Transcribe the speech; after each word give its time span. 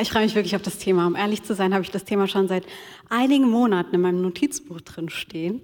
Ich 0.00 0.10
freue 0.10 0.22
mich 0.22 0.34
wirklich 0.34 0.56
auf 0.56 0.62
das 0.62 0.78
Thema. 0.78 1.06
Um 1.06 1.16
ehrlich 1.16 1.42
zu 1.42 1.54
sein, 1.54 1.74
habe 1.74 1.84
ich 1.84 1.90
das 1.90 2.04
Thema 2.04 2.26
schon 2.26 2.48
seit 2.48 2.64
einigen 3.10 3.48
Monaten 3.50 3.94
in 3.94 4.00
meinem 4.00 4.22
Notizbuch 4.22 4.80
drin 4.80 5.10
stehen. 5.10 5.60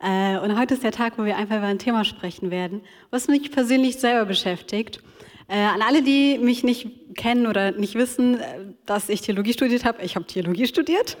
Äh, 0.00 0.38
und 0.38 0.58
heute 0.58 0.74
ist 0.74 0.82
der 0.82 0.90
Tag, 0.90 1.16
wo 1.16 1.24
wir 1.24 1.36
einfach 1.36 1.58
über 1.58 1.66
ein 1.66 1.78
Thema 1.78 2.04
sprechen 2.04 2.50
werden, 2.50 2.80
was 3.10 3.28
mich 3.28 3.52
persönlich 3.52 3.98
selber 3.98 4.24
beschäftigt. 4.24 5.00
Äh, 5.46 5.60
an 5.60 5.80
alle, 5.82 6.02
die 6.02 6.38
mich 6.38 6.64
nicht 6.64 6.88
kennen 7.16 7.46
oder 7.46 7.70
nicht 7.70 7.94
wissen, 7.94 8.40
äh, 8.40 8.44
dass 8.84 9.08
ich 9.08 9.20
Theologie 9.20 9.52
studiert 9.52 9.84
habe, 9.84 10.02
ich 10.02 10.16
habe 10.16 10.26
Theologie 10.26 10.66
studiert. 10.66 11.16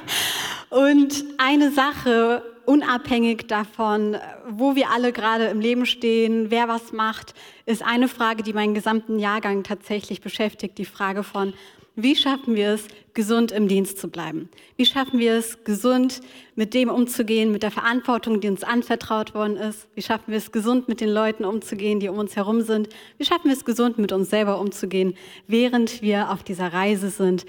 und 0.70 1.24
eine 1.36 1.72
Sache, 1.72 2.42
unabhängig 2.66 3.46
davon, 3.46 4.16
wo 4.48 4.74
wir 4.74 4.90
alle 4.90 5.12
gerade 5.12 5.46
im 5.46 5.60
Leben 5.60 5.86
stehen, 5.86 6.50
wer 6.50 6.68
was 6.68 6.92
macht, 6.92 7.34
ist 7.66 7.82
eine 7.82 8.08
Frage, 8.08 8.42
die 8.42 8.52
meinen 8.52 8.74
gesamten 8.74 9.18
Jahrgang 9.18 9.62
tatsächlich 9.62 10.20
beschäftigt, 10.20 10.78
die 10.78 10.84
Frage 10.84 11.22
von, 11.22 11.52
wie 11.94 12.16
schaffen 12.16 12.54
wir 12.54 12.70
es, 12.70 12.88
gesund 13.12 13.52
im 13.52 13.68
Dienst 13.68 13.98
zu 13.98 14.08
bleiben? 14.08 14.48
Wie 14.76 14.86
schaffen 14.86 15.18
wir 15.18 15.34
es, 15.34 15.62
gesund 15.64 16.22
mit 16.54 16.72
dem 16.72 16.88
umzugehen, 16.88 17.52
mit 17.52 17.62
der 17.62 17.70
Verantwortung, 17.70 18.40
die 18.40 18.48
uns 18.48 18.64
anvertraut 18.64 19.34
worden 19.34 19.58
ist? 19.58 19.86
Wie 19.94 20.00
schaffen 20.00 20.30
wir 20.30 20.38
es, 20.38 20.52
gesund 20.52 20.88
mit 20.88 21.02
den 21.02 21.10
Leuten 21.10 21.44
umzugehen, 21.44 22.00
die 22.00 22.08
um 22.08 22.18
uns 22.18 22.34
herum 22.34 22.62
sind? 22.62 22.88
Wie 23.18 23.26
schaffen 23.26 23.44
wir 23.44 23.52
es, 23.52 23.66
gesund 23.66 23.98
mit 23.98 24.10
uns 24.10 24.30
selber 24.30 24.58
umzugehen, 24.58 25.14
während 25.46 26.00
wir 26.00 26.30
auf 26.30 26.42
dieser 26.42 26.72
Reise 26.72 27.10
sind, 27.10 27.44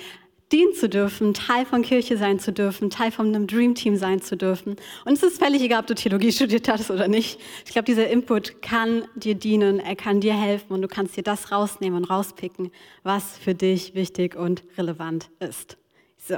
dienen 0.54 0.74
zu 0.74 0.88
dürfen, 0.88 1.34
Teil 1.34 1.66
von 1.66 1.82
Kirche 1.82 2.16
sein 2.18 2.40
zu 2.40 2.54
dürfen, 2.54 2.92
Teil 2.92 3.12
von 3.12 3.28
einem 3.28 3.48
Dream 3.48 3.74
Team 3.74 3.98
sein 3.98 4.22
zu 4.22 4.38
dürfen. 4.38 4.76
Und 5.04 5.14
es 5.14 5.24
ist 5.24 5.44
völlig 5.44 5.64
egal, 5.64 5.82
ob 5.82 5.88
du 5.88 5.96
Theologie 5.96 6.32
studiert 6.32 6.70
hast 6.70 6.92
oder 6.92 7.08
nicht. 7.08 7.40
Ich 7.66 7.72
glaube, 7.72 7.86
dieser 7.86 8.08
Input 8.08 8.62
kann 8.62 9.06
dir 9.16 9.34
dienen, 9.34 9.80
er 9.80 9.96
kann 9.96 10.22
dir 10.22 10.36
helfen 10.36 10.74
und 10.74 10.84
du 10.84 10.88
kannst 10.88 11.18
dir 11.18 11.24
das 11.24 11.52
rausnehmen 11.52 11.98
und 11.98 12.10
rauspicken, 12.10 12.72
was 13.02 13.38
für 13.38 13.56
dich 13.56 13.96
wichtig 13.96 14.36
und 14.36 14.64
relevant 14.78 15.30
ist. 15.40 15.78
So, 16.26 16.38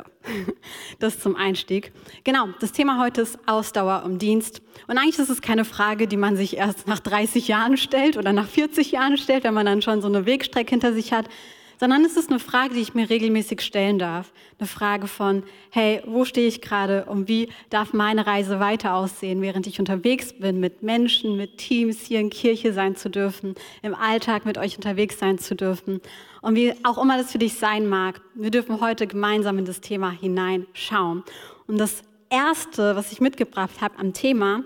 das 1.00 1.20
zum 1.20 1.36
Einstieg. 1.36 1.92
Genau, 2.24 2.48
das 2.60 2.72
Thema 2.72 3.00
heute 3.00 3.22
ist 3.22 3.38
Ausdauer 3.46 4.04
im 4.06 4.18
Dienst. 4.18 4.62
Und 4.88 4.98
eigentlich 4.98 5.20
ist 5.20 5.30
es 5.30 5.42
keine 5.42 5.66
Frage, 5.66 6.08
die 6.08 6.18
man 6.18 6.38
sich 6.38 6.58
erst 6.58 6.88
nach 6.88 7.00
30 7.00 7.50
Jahren 7.50 7.78
stellt 7.78 8.18
oder 8.18 8.34
nach 8.34 8.48
40 8.48 8.94
Jahren 8.94 9.18
stellt, 9.18 9.44
wenn 9.44 9.54
man 9.54 9.66
dann 9.66 9.82
schon 9.82 10.02
so 10.02 10.08
eine 10.08 10.26
Wegstrecke 10.26 10.72
hinter 10.72 10.94
sich 10.94 11.12
hat, 11.12 11.30
sondern 11.80 12.06
es 12.06 12.18
ist 12.18 12.30
eine 12.30 12.40
Frage, 12.40 12.76
die 12.76 12.82
ich 12.82 12.94
mir 12.94 13.10
regelmäßig 13.10 13.62
stellen 13.62 14.00
darf. 14.00 14.32
Eine 14.60 14.68
Frage 14.68 15.08
von, 15.08 15.44
hey, 15.70 16.02
wo 16.06 16.26
stehe 16.26 16.48
ich 16.48 16.62
gerade 16.62 17.06
und 17.06 17.28
wie 17.28 17.50
darf 17.70 17.94
meine 17.94 18.26
Reise 18.26 18.60
weiter 18.60 18.96
aussehen, 18.96 19.42
während 19.42 19.68
ich 19.68 19.80
unterwegs 19.80 20.34
bin, 20.34 20.60
mit 20.60 20.84
Menschen, 20.84 21.38
mit 21.38 21.58
Teams 21.58 22.02
hier 22.02 22.20
in 22.20 22.30
Kirche 22.30 22.74
sein 22.74 22.96
zu 22.96 23.10
dürfen, 23.10 23.56
im 23.82 23.96
Alltag 23.96 24.46
mit 24.46 24.58
euch 24.58 24.76
unterwegs 24.76 25.20
sein 25.20 25.38
zu 25.38 25.56
dürfen. 25.56 26.02
Und 26.42 26.56
wie 26.56 26.74
auch 26.84 27.02
immer 27.02 27.18
das 27.18 27.32
für 27.32 27.40
dich 27.40 27.56
sein 27.56 27.88
mag, 27.88 28.22
wir 28.36 28.52
dürfen 28.52 28.82
heute 28.82 29.08
gemeinsam 29.08 29.58
in 29.58 29.66
das 29.66 29.82
Thema 29.82 30.12
hineinschauen. 30.12 31.24
Und 31.68 31.78
das 31.78 32.04
Erste, 32.30 32.96
was 32.96 33.12
ich 33.12 33.22
mitgebracht 33.22 33.82
habe 33.82 33.98
am 33.98 34.14
Thema, 34.14 34.64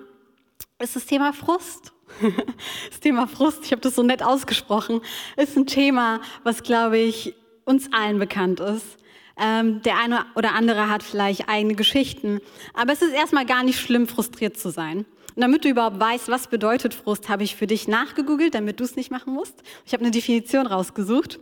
ist 0.80 0.96
das 0.96 1.06
Thema 1.06 1.34
Frust. 1.34 1.94
Das 2.90 3.00
Thema 3.00 3.28
Frust, 3.28 3.66
ich 3.66 3.72
habe 3.72 3.82
das 3.82 3.96
so 3.96 4.04
nett 4.04 4.24
ausgesprochen, 4.24 5.02
ist 5.38 5.56
ein 5.58 5.68
Thema, 5.68 6.22
was, 6.44 6.64
glaube 6.64 6.98
ich, 6.98 7.34
uns 7.66 7.92
allen 7.94 8.20
bekannt 8.20 8.60
ist. 8.60 8.98
Ähm, 9.42 9.82
der 9.84 9.98
eine 9.98 10.26
oder 10.36 10.54
andere 10.54 10.90
hat 10.90 11.02
vielleicht 11.02 11.48
eigene 11.48 11.76
Geschichten, 11.76 12.42
aber 12.74 12.92
es 12.92 13.02
ist 13.02 13.14
erstmal 13.14 13.46
gar 13.46 13.64
nicht 13.64 13.80
schlimm, 13.80 14.08
frustriert 14.08 14.58
zu 14.58 14.70
sein. 14.70 15.06
Und 15.36 15.42
damit 15.42 15.64
du 15.64 15.70
überhaupt 15.70 16.00
weißt, 16.00 16.28
was 16.28 16.48
bedeutet 16.48 16.94
Frust, 16.94 17.30
habe 17.30 17.44
ich 17.44 17.56
für 17.56 17.68
dich 17.68 17.88
nachgegoogelt, 17.88 18.54
damit 18.54 18.80
du 18.80 18.84
es 18.84 18.98
nicht 18.98 19.12
machen 19.12 19.34
musst. 19.34 19.64
Ich 19.86 19.94
habe 19.94 20.04
eine 20.04 20.12
Definition 20.12 20.68
rausgesucht. 20.68 21.40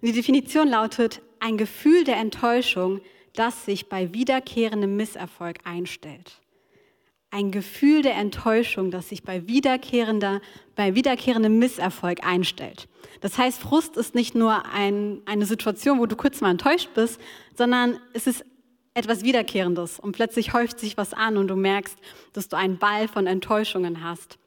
Und 0.00 0.08
die 0.08 0.12
Definition 0.12 0.68
lautet, 0.68 1.20
ein 1.38 1.56
Gefühl 1.56 2.02
der 2.02 2.16
Enttäuschung, 2.16 3.00
das 3.34 3.66
sich 3.66 3.88
bei 3.88 4.12
wiederkehrendem 4.12 4.96
Misserfolg 4.96 5.58
einstellt 5.64 6.40
ein 7.36 7.50
Gefühl 7.50 8.00
der 8.00 8.14
Enttäuschung, 8.14 8.90
das 8.90 9.10
sich 9.10 9.22
bei, 9.22 9.46
wiederkehrender, 9.46 10.40
bei 10.74 10.94
wiederkehrendem 10.94 11.58
Misserfolg 11.58 12.26
einstellt. 12.26 12.88
Das 13.20 13.36
heißt, 13.36 13.60
Frust 13.60 13.98
ist 13.98 14.14
nicht 14.14 14.34
nur 14.34 14.64
ein, 14.72 15.20
eine 15.26 15.44
Situation, 15.44 15.98
wo 15.98 16.06
du 16.06 16.16
kurz 16.16 16.40
mal 16.40 16.50
enttäuscht 16.50 16.88
bist, 16.94 17.20
sondern 17.54 17.98
es 18.14 18.26
ist 18.26 18.42
etwas 18.94 19.22
Wiederkehrendes 19.22 20.00
und 20.00 20.12
plötzlich 20.12 20.54
häuft 20.54 20.80
sich 20.80 20.96
was 20.96 21.12
an 21.12 21.36
und 21.36 21.48
du 21.48 21.56
merkst, 21.56 21.98
dass 22.32 22.48
du 22.48 22.56
einen 22.56 22.78
Ball 22.78 23.06
von 23.06 23.26
Enttäuschungen 23.26 24.02
hast. 24.02 24.38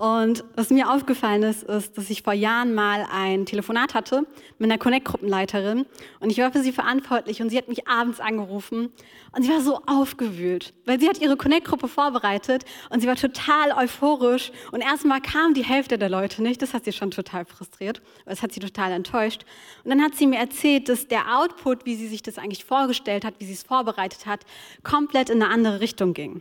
Und 0.00 0.44
was 0.54 0.70
mir 0.70 0.90
aufgefallen 0.90 1.42
ist, 1.42 1.62
ist, 1.62 1.98
dass 1.98 2.08
ich 2.08 2.22
vor 2.22 2.32
Jahren 2.32 2.72
mal 2.72 3.06
ein 3.12 3.44
Telefonat 3.44 3.92
hatte 3.92 4.26
mit 4.56 4.70
einer 4.70 4.78
Connect-Gruppenleiterin 4.78 5.84
und 6.20 6.30
ich 6.30 6.38
war 6.38 6.50
für 6.50 6.62
sie 6.62 6.72
verantwortlich 6.72 7.42
und 7.42 7.50
sie 7.50 7.58
hat 7.58 7.68
mich 7.68 7.86
abends 7.86 8.18
angerufen 8.18 8.94
und 9.32 9.42
sie 9.42 9.50
war 9.50 9.60
so 9.60 9.82
aufgewühlt, 9.84 10.72
weil 10.86 10.98
sie 10.98 11.06
hat 11.06 11.20
ihre 11.20 11.36
Connect-Gruppe 11.36 11.86
vorbereitet 11.86 12.64
und 12.88 13.02
sie 13.02 13.08
war 13.08 13.16
total 13.16 13.72
euphorisch 13.72 14.52
und 14.72 14.80
erstmal 14.80 15.20
kam 15.20 15.52
die 15.52 15.64
Hälfte 15.64 15.98
der 15.98 16.08
Leute 16.08 16.42
nicht, 16.42 16.62
das 16.62 16.72
hat 16.72 16.86
sie 16.86 16.94
schon 16.94 17.10
total 17.10 17.44
frustriert, 17.44 18.00
das 18.24 18.42
hat 18.42 18.52
sie 18.52 18.60
total 18.60 18.92
enttäuscht. 18.92 19.44
Und 19.84 19.90
dann 19.90 20.00
hat 20.00 20.14
sie 20.14 20.26
mir 20.26 20.38
erzählt, 20.38 20.88
dass 20.88 21.08
der 21.08 21.36
Output, 21.36 21.84
wie 21.84 21.96
sie 21.96 22.08
sich 22.08 22.22
das 22.22 22.38
eigentlich 22.38 22.64
vorgestellt 22.64 23.26
hat, 23.26 23.34
wie 23.36 23.44
sie 23.44 23.52
es 23.52 23.64
vorbereitet 23.64 24.24
hat, 24.24 24.46
komplett 24.82 25.28
in 25.28 25.42
eine 25.42 25.52
andere 25.52 25.80
Richtung 25.80 26.14
ging. 26.14 26.40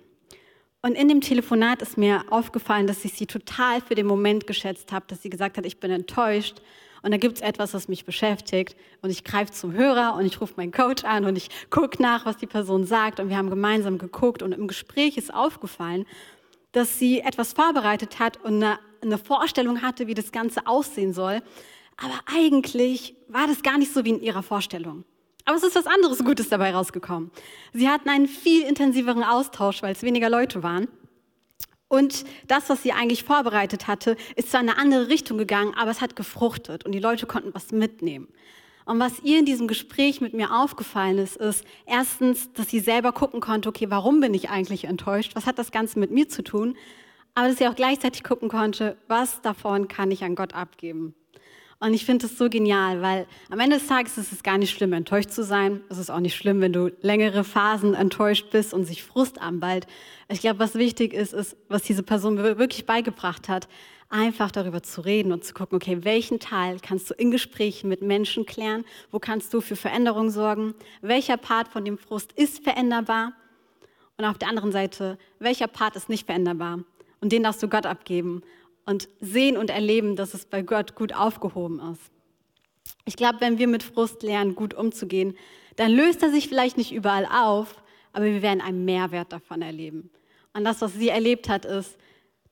Und 0.82 0.96
in 0.96 1.10
dem 1.10 1.22
Telefonat 1.22 1.82
ist 1.82 1.98
mir 1.98 2.24
aufgefallen, 2.30 2.88
dass 2.88 3.04
ich 3.04 3.14
sie 3.14 3.28
total 3.28 3.82
für 3.82 3.96
den 3.96 4.08
Moment 4.08 4.48
geschätzt 4.48 4.92
habe, 4.92 5.06
dass 5.08 5.22
sie 5.22 5.30
gesagt 5.30 5.58
hat, 5.58 5.66
ich 5.66 5.80
bin 5.80 5.92
enttäuscht. 5.92 6.62
Und 7.02 7.12
da 7.12 7.18
gibt 7.18 7.38
es 7.38 7.42
etwas, 7.42 7.74
was 7.74 7.88
mich 7.88 8.06
beschäftigt. 8.06 8.78
Und 9.02 9.10
ich 9.10 9.24
greife 9.24 9.52
zum 9.52 9.74
Hörer 9.74 10.16
und 10.16 10.26
ich 10.26 10.40
rufe 10.40 10.54
meinen 10.58 10.72
Coach 10.72 11.04
an 11.04 11.26
und 11.26 11.38
ich 11.38 11.50
gucke 11.70 12.02
nach, 12.02 12.26
was 12.26 12.38
die 12.38 12.48
Person 12.48 12.86
sagt. 12.86 13.20
Und 13.20 13.30
wir 13.30 13.38
haben 13.38 13.50
gemeinsam 13.50 13.98
geguckt 13.98 14.42
und 14.42 14.54
im 14.54 14.68
Gespräch 14.68 15.18
ist 15.18 15.34
aufgefallen, 15.34 16.06
dass 16.72 17.00
sie 17.00 17.20
etwas 17.20 17.54
vorbereitet 17.54 18.20
hat 18.20 18.38
und 18.44 18.56
eine, 18.56 18.80
eine 19.02 19.18
Vorstellung 19.18 19.82
hatte, 19.82 20.08
wie 20.08 20.14
das 20.14 20.32
Ganze 20.32 20.68
aussehen 20.68 21.14
soll, 21.14 21.42
aber 21.98 22.20
eigentlich 22.34 23.16
war 23.28 23.48
das 23.48 23.62
gar 23.62 23.78
nicht 23.78 23.94
so 23.94 24.06
wie 24.06 24.12
in 24.12 24.22
ihrer 24.22 24.44
Vorstellung. 24.44 25.04
Aber 25.50 25.58
es 25.58 25.64
ist 25.64 25.74
was 25.74 25.88
anderes 25.88 26.24
Gutes 26.24 26.50
dabei 26.50 26.76
rausgekommen. 26.76 27.32
Sie 27.74 27.90
hatten 27.90 28.08
einen 28.08 28.28
viel 28.28 28.62
intensiveren 28.62 29.24
Austausch, 29.24 29.82
weil 29.82 29.94
es 29.94 30.04
weniger 30.04 30.30
Leute 30.30 30.62
waren. 30.62 30.88
Und 31.88 32.24
das, 32.46 32.70
was 32.70 32.84
sie 32.84 32.92
eigentlich 32.92 33.24
vorbereitet 33.24 33.88
hatte, 33.88 34.16
ist 34.36 34.52
zwar 34.52 34.62
in 34.62 34.70
eine 34.70 34.78
andere 34.78 35.08
Richtung 35.08 35.40
gegangen, 35.40 35.74
aber 35.76 35.90
es 35.90 36.02
hat 36.02 36.16
gefruchtet 36.16 36.86
und 36.86 36.92
die 36.92 37.00
Leute 37.00 37.26
konnten 37.26 37.52
was 37.56 37.72
mitnehmen. 37.72 38.28
Und 38.86 39.00
was 39.00 39.24
ihr 39.24 39.40
in 39.40 39.46
diesem 39.46 39.68
Gespräch 39.68 40.22
mit 40.22 40.36
mir 40.36 40.54
aufgefallen 40.54 41.18
ist, 41.18 41.38
ist 41.38 41.66
erstens, 41.88 42.54
dass 42.54 42.70
sie 42.70 42.80
selber 42.80 43.12
gucken 43.12 43.42
konnte, 43.42 43.70
okay, 43.70 43.90
warum 43.90 44.20
bin 44.20 44.36
ich 44.36 44.52
eigentlich 44.52 44.84
enttäuscht? 44.84 45.32
Was 45.34 45.48
hat 45.48 45.58
das 45.58 45.72
Ganze 45.72 45.98
mit 45.98 46.12
mir 46.12 46.30
zu 46.30 46.44
tun? 46.44 46.78
Aber 47.34 47.48
dass 47.48 47.58
sie 47.58 47.68
auch 47.68 47.76
gleichzeitig 47.76 48.24
gucken 48.24 48.50
konnte, 48.50 48.98
was 49.08 49.42
davon 49.42 49.88
kann 49.88 50.12
ich 50.12 50.24
an 50.24 50.36
Gott 50.36 50.54
abgeben? 50.54 51.16
Und 51.82 51.94
ich 51.94 52.06
finde 52.06 52.28
das 52.28 52.38
so 52.38 52.50
genial, 52.50 53.02
weil 53.02 53.26
am 53.50 53.60
Ende 53.60 53.78
des 53.78 53.88
Tages 53.88 54.18
ist 54.18 54.34
es 54.34 54.44
gar 54.44 54.58
nicht 54.58 54.72
schlimm, 54.72 54.92
enttäuscht 54.92 55.32
zu 55.32 55.46
sein. 55.46 55.80
Es 55.88 55.98
ist 55.98 56.10
auch 56.10 56.20
nicht 56.20 56.36
schlimm, 56.36 56.60
wenn 56.60 56.74
du 56.74 56.92
längere 57.02 57.46
Phasen 57.46 57.94
enttäuscht 57.94 58.52
bist 58.52 58.74
und 58.74 58.84
sich 58.84 59.02
Frust 59.02 59.42
anballt. 59.42 59.88
Ich 60.28 60.42
glaube, 60.42 60.60
was 60.60 60.76
wichtig 60.76 61.14
ist, 61.14 61.34
ist, 61.34 61.56
was 61.70 61.84
diese 61.84 62.04
Person 62.04 62.38
wirklich 62.38 62.86
beigebracht 62.86 63.48
hat, 63.48 63.70
einfach 64.10 64.52
darüber 64.52 64.84
zu 64.84 65.00
reden 65.02 65.32
und 65.32 65.46
zu 65.46 65.54
gucken, 65.54 65.78
okay, 65.78 66.00
welchen 66.02 66.40
Teil 66.40 66.80
kannst 66.82 67.10
du 67.10 67.14
in 67.14 67.32
Gesprächen 67.32 67.88
mit 67.88 68.02
Menschen 68.02 68.46
klären? 68.46 68.84
Wo 69.12 69.20
kannst 69.20 69.54
du 69.54 69.62
für 69.62 69.78
Veränderung 69.78 70.32
sorgen? 70.32 70.74
Welcher 71.02 71.38
Part 71.38 71.70
von 71.70 71.86
dem 71.86 71.98
Frust 71.98 72.34
ist 72.34 72.62
veränderbar? 72.62 73.32
Und 74.18 74.26
auf 74.26 74.38
der 74.38 74.50
anderen 74.50 74.74
Seite, 74.74 75.18
welcher 75.40 75.68
Part 75.68 75.96
ist 75.96 76.10
nicht 76.10 76.26
veränderbar? 76.26 76.80
Und 77.22 77.32
den 77.32 77.44
darfst 77.44 77.64
du 77.64 77.70
Gott 77.70 77.86
abgeben 77.86 78.44
und 78.90 79.08
sehen 79.20 79.56
und 79.56 79.70
erleben, 79.70 80.16
dass 80.16 80.34
es 80.34 80.48
bei 80.48 80.64
Gott 80.64 80.96
gut 80.96 81.14
aufgehoben 81.14 81.80
ist. 81.92 82.02
Ich 83.06 83.16
glaube, 83.16 83.40
wenn 83.40 83.60
wir 83.60 83.68
mit 83.68 83.84
Frust 83.84 84.24
lernen, 84.24 84.56
gut 84.56 84.74
umzugehen, 84.74 85.38
dann 85.76 85.92
löst 85.92 86.24
er 86.24 86.32
sich 86.32 86.50
vielleicht 86.50 86.76
nicht 86.76 86.92
überall 86.92 87.28
auf, 87.28 87.84
aber 88.14 88.26
wir 88.26 88.42
werden 88.42 88.62
einen 88.62 88.86
Mehrwert 88.86 89.32
davon 89.32 89.62
erleben. 89.62 90.10
Und 90.54 90.64
das, 90.64 90.82
was 90.82 90.96
sie 90.96 91.10
erlebt 91.10 91.50
hat, 91.50 91.66
ist, 91.66 92.00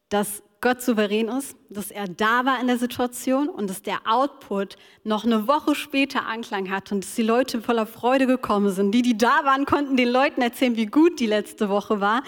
dass 0.09 0.43
Gott 0.59 0.81
souverän 0.81 1.27
ist, 1.27 1.55
dass 1.69 1.91
er 1.91 2.07
da 2.07 2.43
war 2.43 2.59
in 2.59 2.65
der 2.65 2.79
Situation 2.79 3.47
und 3.47 3.69
dass 3.69 3.83
der 3.83 3.99
Output 4.05 4.75
noch 5.03 5.23
eine 5.23 5.47
Woche 5.47 5.75
später 5.75 6.25
Anklang 6.25 6.71
hat 6.71 6.91
und 6.91 7.03
dass 7.03 7.13
die 7.13 7.21
Leute 7.21 7.61
voller 7.61 7.85
Freude 7.85 8.25
gekommen 8.25 8.71
sind. 8.71 8.91
Die, 8.91 9.03
die 9.03 9.17
da 9.17 9.41
waren, 9.43 9.65
konnten 9.65 9.97
den 9.97 10.09
Leuten 10.09 10.41
erzählen, 10.41 10.75
wie 10.75 10.87
gut 10.87 11.19
die 11.19 11.27
letzte 11.27 11.69
Woche 11.69 12.01
war. 12.01 12.23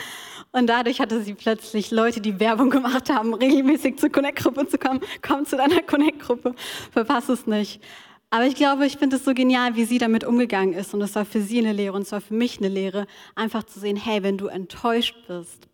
Und 0.52 0.68
dadurch 0.68 1.00
hatte 1.00 1.24
sie 1.24 1.34
plötzlich 1.34 1.90
Leute, 1.90 2.22
die 2.22 2.40
Werbung 2.40 2.70
gemacht 2.70 3.10
haben, 3.10 3.34
regelmäßig 3.34 3.98
zur 3.98 4.10
Connect-Gruppe 4.10 4.68
zu 4.68 4.78
kommen. 4.78 5.02
Komm 5.28 5.46
zu 5.46 5.58
deiner 5.58 5.82
Connect-Gruppe, 5.82 6.54
verpass 6.92 7.30
es 7.30 7.48
nicht. 7.48 7.82
Aber 8.30 8.46
ich 8.46 8.54
glaube, 8.54 8.86
ich 8.86 8.98
finde 8.98 9.16
es 9.16 9.26
so 9.26 9.34
genial, 9.34 9.76
wie 9.76 9.86
sie 9.86 9.98
damit 9.98 10.24
umgegangen 10.24 10.74
ist. 10.74 10.94
Und 10.94 11.02
es 11.02 11.16
war 11.16 11.26
für 11.26 11.42
sie 11.42 11.58
eine 11.58 11.74
Lehre 11.74 11.96
und 11.96 12.04
es 12.04 12.12
war 12.12 12.22
für 12.22 12.36
mich 12.36 12.60
eine 12.60 12.68
Lehre, 12.68 13.08
einfach 13.34 13.64
zu 13.64 13.80
sehen, 13.80 13.98
hey, 13.98 14.22
wenn 14.22 14.38
du 14.38 14.48
enttäuscht 14.48 15.16
bist, 15.28 15.68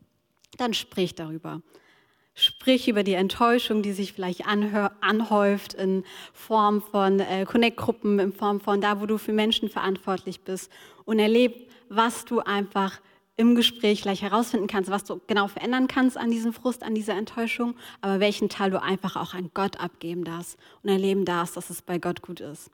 dann 0.57 0.73
sprich 0.73 1.15
darüber. 1.15 1.61
Sprich 2.37 2.89
über 2.89 3.03
die 3.03 3.13
Enttäuschung, 3.13 3.81
die 3.81 3.93
sich 3.93 4.11
vielleicht 4.11 4.43
anhäuft 4.45 5.73
in 5.73 6.03
Form 6.33 6.81
von 6.81 7.21
äh, 7.21 7.45
Connect-Gruppen, 7.45 8.19
in 8.19 8.33
Form 8.33 8.59
von 8.59 8.81
da, 8.81 8.99
wo 8.99 9.05
du 9.05 9.17
für 9.17 9.31
Menschen 9.31 9.69
verantwortlich 9.69 10.41
bist 10.41 10.69
und 11.05 11.19
erleb, 11.19 11.71
was 11.87 12.25
du 12.25 12.41
einfach 12.41 12.99
im 13.37 13.55
Gespräch 13.55 14.01
gleich 14.01 14.21
herausfinden 14.21 14.67
kannst, 14.67 14.89
was 14.89 15.05
du 15.05 15.21
genau 15.27 15.47
verändern 15.47 15.87
kannst 15.87 16.17
an 16.17 16.29
diesem 16.29 16.51
Frust, 16.51 16.83
an 16.83 16.93
dieser 16.93 17.13
Enttäuschung, 17.13 17.75
aber 18.01 18.19
welchen 18.19 18.49
Teil 18.49 18.69
du 18.69 18.81
einfach 18.81 19.15
auch 19.15 19.33
an 19.33 19.51
Gott 19.53 19.79
abgeben 19.79 20.25
darfst 20.25 20.57
und 20.83 20.89
erleben 20.89 21.23
darfst, 21.23 21.55
dass 21.55 21.69
es 21.69 21.81
bei 21.81 21.99
Gott 21.99 22.21
gut 22.21 22.41
ist. 22.41 22.69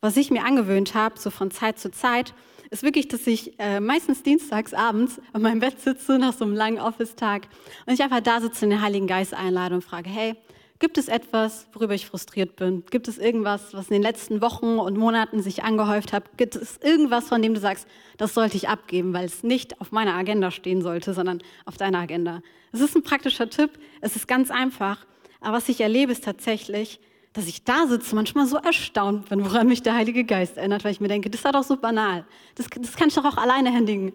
Was 0.00 0.16
ich 0.16 0.30
mir 0.30 0.44
angewöhnt 0.44 0.94
habe, 0.94 1.18
so 1.18 1.30
von 1.30 1.50
Zeit 1.50 1.78
zu 1.78 1.90
Zeit, 1.90 2.32
ist 2.70 2.82
wirklich, 2.84 3.08
dass 3.08 3.26
ich 3.26 3.58
äh, 3.58 3.80
meistens 3.80 4.22
dienstags 4.22 4.72
abends 4.72 5.20
an 5.32 5.42
meinem 5.42 5.60
Bett 5.60 5.80
sitze 5.80 6.18
nach 6.18 6.32
so 6.32 6.44
einem 6.44 6.54
langen 6.54 6.78
Office-Tag 6.78 7.48
und 7.86 7.92
ich 7.92 8.02
einfach 8.02 8.20
da 8.20 8.40
sitze 8.40 8.64
und 8.64 8.70
den 8.70 8.80
Heiligen 8.80 9.08
Geist 9.08 9.34
einlade 9.34 9.74
und 9.74 9.82
frage, 9.82 10.08
hey, 10.08 10.36
gibt 10.78 10.96
es 10.96 11.08
etwas, 11.08 11.66
worüber 11.72 11.94
ich 11.94 12.06
frustriert 12.06 12.56
bin? 12.56 12.84
Gibt 12.90 13.08
es 13.08 13.18
irgendwas, 13.18 13.74
was 13.74 13.88
in 13.88 13.94
den 13.94 14.02
letzten 14.02 14.40
Wochen 14.40 14.78
und 14.78 14.96
Monaten 14.96 15.42
sich 15.42 15.64
angehäuft 15.64 16.12
hat? 16.12 16.38
Gibt 16.38 16.56
es 16.56 16.78
irgendwas, 16.82 17.28
von 17.28 17.42
dem 17.42 17.54
du 17.54 17.60
sagst, 17.60 17.86
das 18.16 18.34
sollte 18.34 18.56
ich 18.56 18.68
abgeben, 18.68 19.12
weil 19.12 19.26
es 19.26 19.42
nicht 19.42 19.80
auf 19.80 19.90
meiner 19.90 20.14
Agenda 20.14 20.50
stehen 20.50 20.80
sollte, 20.80 21.12
sondern 21.12 21.42
auf 21.66 21.76
deiner 21.76 21.98
Agenda? 21.98 22.40
Es 22.72 22.80
ist 22.80 22.96
ein 22.96 23.02
praktischer 23.02 23.50
Tipp, 23.50 23.72
es 24.00 24.14
ist 24.14 24.28
ganz 24.28 24.50
einfach, 24.50 25.06
aber 25.40 25.56
was 25.56 25.68
ich 25.68 25.80
erlebe, 25.80 26.12
ist 26.12 26.24
tatsächlich, 26.24 27.00
dass 27.32 27.46
ich 27.46 27.62
da 27.62 27.86
sitze, 27.86 28.14
manchmal 28.14 28.46
so 28.46 28.56
erstaunt 28.56 29.28
bin, 29.28 29.44
woran 29.44 29.68
mich 29.68 29.82
der 29.82 29.94
Heilige 29.94 30.24
Geist 30.24 30.56
erinnert, 30.56 30.84
weil 30.84 30.92
ich 30.92 31.00
mir 31.00 31.08
denke, 31.08 31.30
das 31.30 31.44
ist 31.44 31.54
doch 31.54 31.62
so 31.62 31.76
banal. 31.76 32.24
Das, 32.56 32.66
das 32.68 32.96
kann 32.96 33.08
ich 33.08 33.14
doch 33.14 33.24
auch 33.24 33.36
alleine 33.36 33.72
händigen. 33.72 34.12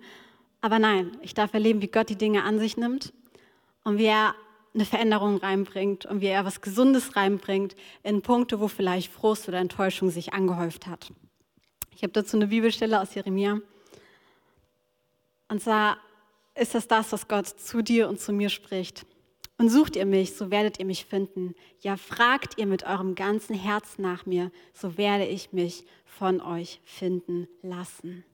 Aber 0.62 0.80
nein, 0.80 1.18
ich 1.22 1.34
darf 1.34 1.54
erleben, 1.54 1.82
wie 1.82 1.88
Gott 1.88 2.10
die 2.10 2.18
Dinge 2.18 2.44
an 2.44 2.60
sich 2.60 2.76
nimmt 2.76 3.14
und 3.84 3.98
wie 3.98 4.06
er 4.06 4.36
eine 4.74 4.86
Veränderung 4.86 5.38
reinbringt 5.38 6.06
und 6.06 6.20
wie 6.20 6.28
er 6.28 6.44
was 6.44 6.60
Gesundes 6.60 7.16
reinbringt 7.16 7.76
in 8.04 8.22
Punkte, 8.22 8.60
wo 8.60 8.68
vielleicht 8.68 9.12
Frust 9.12 9.48
oder 9.48 9.60
Enttäuschung 9.60 10.10
sich 10.10 10.34
angehäuft 10.34 10.88
hat. 10.88 11.14
Ich 11.92 12.04
habe 12.04 12.12
dazu 12.12 12.36
eine 12.36 12.48
Bibelstelle 12.48 13.00
aus 13.00 13.16
Jeremia. 13.16 13.62
Und 15.48 15.62
zwar 15.62 15.98
ist 16.56 16.76
das 16.76 16.88
das, 16.88 17.14
was 17.14 17.28
Gott 17.30 17.48
zu 17.48 17.82
dir 17.82 18.10
und 18.10 18.20
zu 18.20 18.34
mir 18.34 18.50
spricht. 18.50 19.06
Und 19.57 19.69
sucht 19.69 19.96
ihr 19.96 20.06
mich, 20.06 20.36
so 20.36 20.52
werdet 20.52 20.80
ihr 20.80 20.86
mich 20.86 21.06
finden. 21.06 21.56
Ja, 21.80 21.96
fragt 21.96 22.57
ihr 22.57 22.66
mit 22.66 22.84
eurem 22.84 23.16
ganzen 23.16 23.56
Herz 23.56 23.98
nach 23.98 24.25
mir, 24.25 24.52
so 24.74 24.98
werde 24.98 25.25
ich 25.25 25.54
mich 25.54 25.86
von 26.06 26.42
euch 26.42 26.81
finden 26.84 27.48
lassen. 27.62 28.25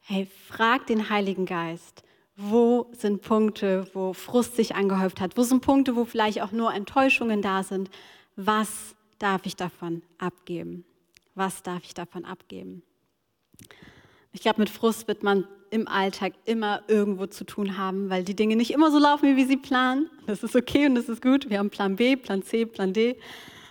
Hey, 0.00 0.26
fragt 0.48 0.90
den 0.90 1.08
Heiligen 1.08 1.46
Geist, 1.46 2.04
wo 2.36 2.90
sind 2.92 3.22
Punkte, 3.22 3.88
wo 3.94 4.12
Frust 4.12 4.56
sich 4.56 4.74
angehäuft 4.74 5.20
hat? 5.20 5.36
Wo 5.36 5.42
sind 5.42 5.60
Punkte, 5.60 5.96
wo 5.96 6.04
vielleicht 6.04 6.42
auch 6.42 6.52
nur 6.52 6.74
Enttäuschungen 6.74 7.40
da 7.40 7.62
sind? 7.62 7.90
Was 8.36 8.94
darf 9.18 9.46
ich 9.46 9.56
davon 9.56 10.02
abgeben? 10.18 10.84
Was 11.34 11.62
darf 11.62 11.84
ich 11.84 11.94
davon 11.94 12.24
abgeben? 12.24 12.82
Ich 14.32 14.40
glaube, 14.40 14.60
mit 14.60 14.70
Frust 14.70 15.08
wird 15.08 15.22
man 15.22 15.46
im 15.72 15.88
Alltag 15.88 16.34
immer 16.44 16.82
irgendwo 16.86 17.26
zu 17.26 17.44
tun 17.44 17.78
haben, 17.78 18.10
weil 18.10 18.24
die 18.24 18.36
Dinge 18.36 18.56
nicht 18.56 18.72
immer 18.72 18.90
so 18.90 18.98
laufen, 18.98 19.36
wie 19.36 19.44
sie 19.44 19.56
planen. 19.56 20.10
Das 20.26 20.42
ist 20.42 20.54
okay 20.54 20.84
und 20.84 20.94
das 20.94 21.08
ist 21.08 21.22
gut. 21.22 21.48
Wir 21.48 21.58
haben 21.58 21.70
Plan 21.70 21.96
B, 21.96 22.14
Plan 22.14 22.42
C, 22.42 22.66
Plan 22.66 22.92
D. 22.92 23.16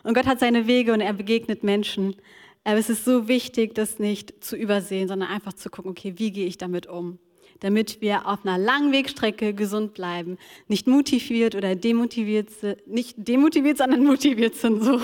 Und 0.04 0.16
Gott 0.16 0.26
hat 0.26 0.40
seine 0.40 0.66
Wege 0.66 0.94
und 0.94 1.02
er 1.02 1.14
begegnet 1.14 1.64
Menschen. 1.64 2.16
Aber 2.64 2.80
es 2.80 2.90
ist 2.90 3.06
so 3.06 3.28
wichtig, 3.28 3.76
das 3.76 4.00
nicht 4.00 4.44
zu 4.44 4.56
übersehen, 4.56 5.08
sondern 5.08 5.30
einfach 5.30 5.54
zu 5.54 5.70
gucken, 5.70 5.92
okay, 5.92 6.16
wie 6.18 6.32
gehe 6.32 6.48
ich 6.48 6.58
damit 6.58 6.88
um? 6.88 7.20
Damit 7.60 8.02
wir 8.02 8.28
auf 8.28 8.44
einer 8.44 8.58
langen 8.58 8.92
Wegstrecke 8.92 9.54
gesund 9.54 9.94
bleiben, 9.94 10.40
nicht 10.68 10.88
motiviert 10.88 11.54
oder 11.54 11.76
demotiviert, 11.76 12.50
nicht 12.88 13.16
demotiviert, 13.16 13.78
sondern 13.78 14.04
motiviert 14.06 14.56
sind. 14.56 14.84
So. 14.84 15.00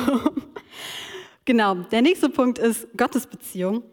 genau. 1.45 1.75
Der 1.75 2.01
nächste 2.01 2.29
Punkt 2.29 2.57
ist 2.57 2.87
Gottesbeziehung. 2.97 3.83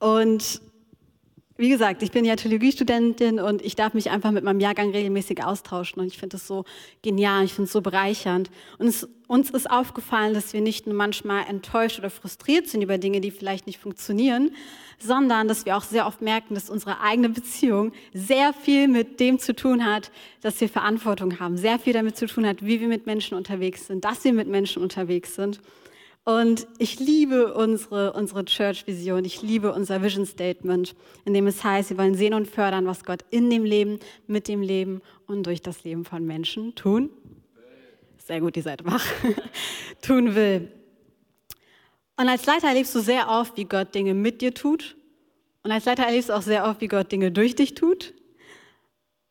Und 0.00 0.60
wie 1.56 1.68
gesagt, 1.68 2.02
ich 2.02 2.10
bin 2.10 2.24
ja 2.24 2.34
Theologiestudentin 2.34 3.38
und 3.38 3.62
ich 3.62 3.76
darf 3.76 3.94
mich 3.94 4.10
einfach 4.10 4.32
mit 4.32 4.42
meinem 4.42 4.58
Jahrgang 4.58 4.90
regelmäßig 4.90 5.44
austauschen 5.44 6.00
und 6.00 6.08
ich 6.08 6.18
finde 6.18 6.36
es 6.36 6.48
so 6.48 6.64
genial, 7.02 7.44
ich 7.44 7.54
finde 7.54 7.66
es 7.66 7.72
so 7.72 7.80
bereichernd. 7.80 8.50
Und 8.78 8.88
es, 8.88 9.08
uns 9.28 9.50
ist 9.50 9.70
aufgefallen, 9.70 10.34
dass 10.34 10.52
wir 10.52 10.60
nicht 10.60 10.86
nur 10.86 10.96
manchmal 10.96 11.44
enttäuscht 11.48 12.00
oder 12.00 12.10
frustriert 12.10 12.66
sind 12.66 12.82
über 12.82 12.98
Dinge, 12.98 13.20
die 13.20 13.30
vielleicht 13.30 13.68
nicht 13.68 13.78
funktionieren, 13.78 14.50
sondern 14.98 15.46
dass 15.46 15.64
wir 15.64 15.76
auch 15.76 15.84
sehr 15.84 16.08
oft 16.08 16.22
merken, 16.22 16.54
dass 16.54 16.70
unsere 16.70 17.00
eigene 17.00 17.28
Beziehung 17.28 17.92
sehr 18.12 18.52
viel 18.52 18.88
mit 18.88 19.20
dem 19.20 19.38
zu 19.38 19.54
tun 19.54 19.84
hat, 19.84 20.10
dass 20.40 20.60
wir 20.60 20.68
Verantwortung 20.68 21.38
haben, 21.38 21.56
sehr 21.56 21.78
viel 21.78 21.92
damit 21.92 22.16
zu 22.16 22.26
tun 22.26 22.46
hat, 22.46 22.64
wie 22.64 22.80
wir 22.80 22.88
mit 22.88 23.06
Menschen 23.06 23.36
unterwegs 23.36 23.86
sind, 23.86 24.04
dass 24.04 24.24
wir 24.24 24.32
mit 24.32 24.48
Menschen 24.48 24.82
unterwegs 24.82 25.36
sind. 25.36 25.60
Und 26.24 26.66
ich 26.78 26.98
liebe 26.98 27.52
unsere, 27.52 28.14
unsere 28.14 28.46
Church-Vision, 28.46 29.26
ich 29.26 29.42
liebe 29.42 29.72
unser 29.72 30.02
Vision 30.02 30.24
Statement, 30.24 30.96
in 31.26 31.34
dem 31.34 31.46
es 31.46 31.62
heißt, 31.62 31.90
wir 31.90 31.98
wollen 31.98 32.14
sehen 32.14 32.32
und 32.32 32.48
fördern, 32.48 32.86
was 32.86 33.04
Gott 33.04 33.20
in 33.30 33.50
dem 33.50 33.64
Leben, 33.64 33.98
mit 34.26 34.48
dem 34.48 34.62
Leben 34.62 35.02
und 35.26 35.46
durch 35.46 35.60
das 35.60 35.84
Leben 35.84 36.06
von 36.06 36.24
Menschen 36.24 36.74
tun. 36.74 37.10
Sehr 38.16 38.40
gut, 38.40 38.56
ihr 38.56 38.62
seid 38.62 38.86
wach. 38.86 39.04
tun 40.02 40.34
will. 40.34 40.72
Und 42.16 42.28
als 42.28 42.46
Leiter 42.46 42.68
erlebst 42.68 42.94
du 42.94 43.00
sehr 43.00 43.28
oft, 43.28 43.58
wie 43.58 43.66
Gott 43.66 43.94
Dinge 43.94 44.14
mit 44.14 44.40
dir 44.40 44.54
tut. 44.54 44.96
Und 45.62 45.72
als 45.72 45.84
Leiter 45.84 46.04
erlebst 46.04 46.30
du 46.30 46.32
auch 46.32 46.42
sehr 46.42 46.64
oft, 46.64 46.80
wie 46.80 46.88
Gott 46.88 47.12
Dinge 47.12 47.32
durch 47.32 47.54
dich 47.54 47.74
tut. 47.74 48.14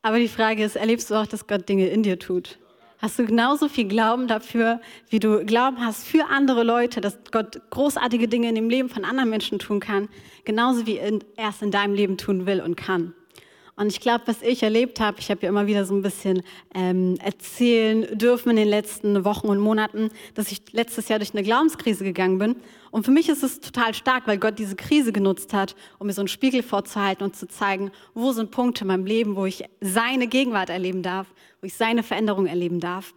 Aber 0.03 0.19
die 0.19 0.27
Frage 0.27 0.63
ist, 0.63 0.75
erlebst 0.75 1.09
du 1.09 1.15
auch, 1.15 1.25
dass 1.25 1.47
Gott 1.47 1.67
Dinge 1.67 1.87
in 1.87 2.03
dir 2.03 2.19
tut? 2.19 2.59
Hast 3.03 3.19
du 3.19 3.25
genauso 3.25 3.67
viel 3.67 3.89
Glauben 3.89 4.29
dafür, 4.29 4.79
wie 5.09 5.19
du 5.19 5.43
Glauben 5.43 5.85
hast 5.85 6.07
für 6.07 6.27
andere 6.29 6.63
Leute, 6.63 7.01
dass 7.01 7.19
Gott 7.31 7.59
großartige 7.69 8.29
Dinge 8.29 8.47
in 8.47 8.55
dem 8.55 8.69
Leben 8.69 8.87
von 8.87 9.03
anderen 9.03 9.29
Menschen 9.29 9.59
tun 9.59 9.81
kann, 9.81 10.07
genauso 10.45 10.87
wie 10.87 10.95
er 10.99 11.19
es 11.49 11.61
in 11.61 11.69
deinem 11.69 11.95
Leben 11.95 12.17
tun 12.17 12.45
will 12.45 12.61
und 12.61 12.77
kann. 12.77 13.13
Und 13.75 13.87
ich 13.87 13.99
glaube, 13.99 14.23
was 14.27 14.43
ich 14.43 14.61
erlebt 14.61 14.99
habe, 14.99 15.19
ich 15.19 15.31
habe 15.31 15.41
ja 15.41 15.49
immer 15.49 15.65
wieder 15.65 15.83
so 15.85 15.95
ein 15.95 16.03
bisschen 16.03 16.43
ähm, 16.75 17.17
erzählen 17.19 18.05
dürfen 18.17 18.51
in 18.51 18.55
den 18.57 18.67
letzten 18.67 19.25
Wochen 19.25 19.47
und 19.47 19.59
Monaten, 19.59 20.11
dass 20.35 20.51
ich 20.51 20.61
letztes 20.73 21.09
Jahr 21.09 21.17
durch 21.17 21.33
eine 21.33 21.41
Glaubenskrise 21.41 22.03
gegangen 22.03 22.37
bin. 22.37 22.55
Und 22.91 23.03
für 23.05 23.11
mich 23.11 23.29
ist 23.29 23.41
es 23.41 23.59
total 23.59 23.95
stark, 23.95 24.27
weil 24.27 24.37
Gott 24.37 24.59
diese 24.59 24.75
Krise 24.75 25.11
genutzt 25.11 25.53
hat, 25.53 25.75
um 25.97 26.05
mir 26.05 26.13
so 26.13 26.21
einen 26.21 26.27
Spiegel 26.27 26.61
vorzuhalten 26.61 27.23
und 27.23 27.35
zu 27.35 27.47
zeigen, 27.47 27.91
wo 28.13 28.31
sind 28.31 28.51
Punkte 28.51 28.83
in 28.83 28.89
meinem 28.89 29.07
Leben, 29.07 29.35
wo 29.35 29.45
ich 29.45 29.63
seine 29.81 30.27
Gegenwart 30.27 30.69
erleben 30.69 31.01
darf, 31.01 31.25
wo 31.59 31.65
ich 31.65 31.73
seine 31.73 32.03
Veränderung 32.03 32.45
erleben 32.45 32.79
darf. 32.79 33.15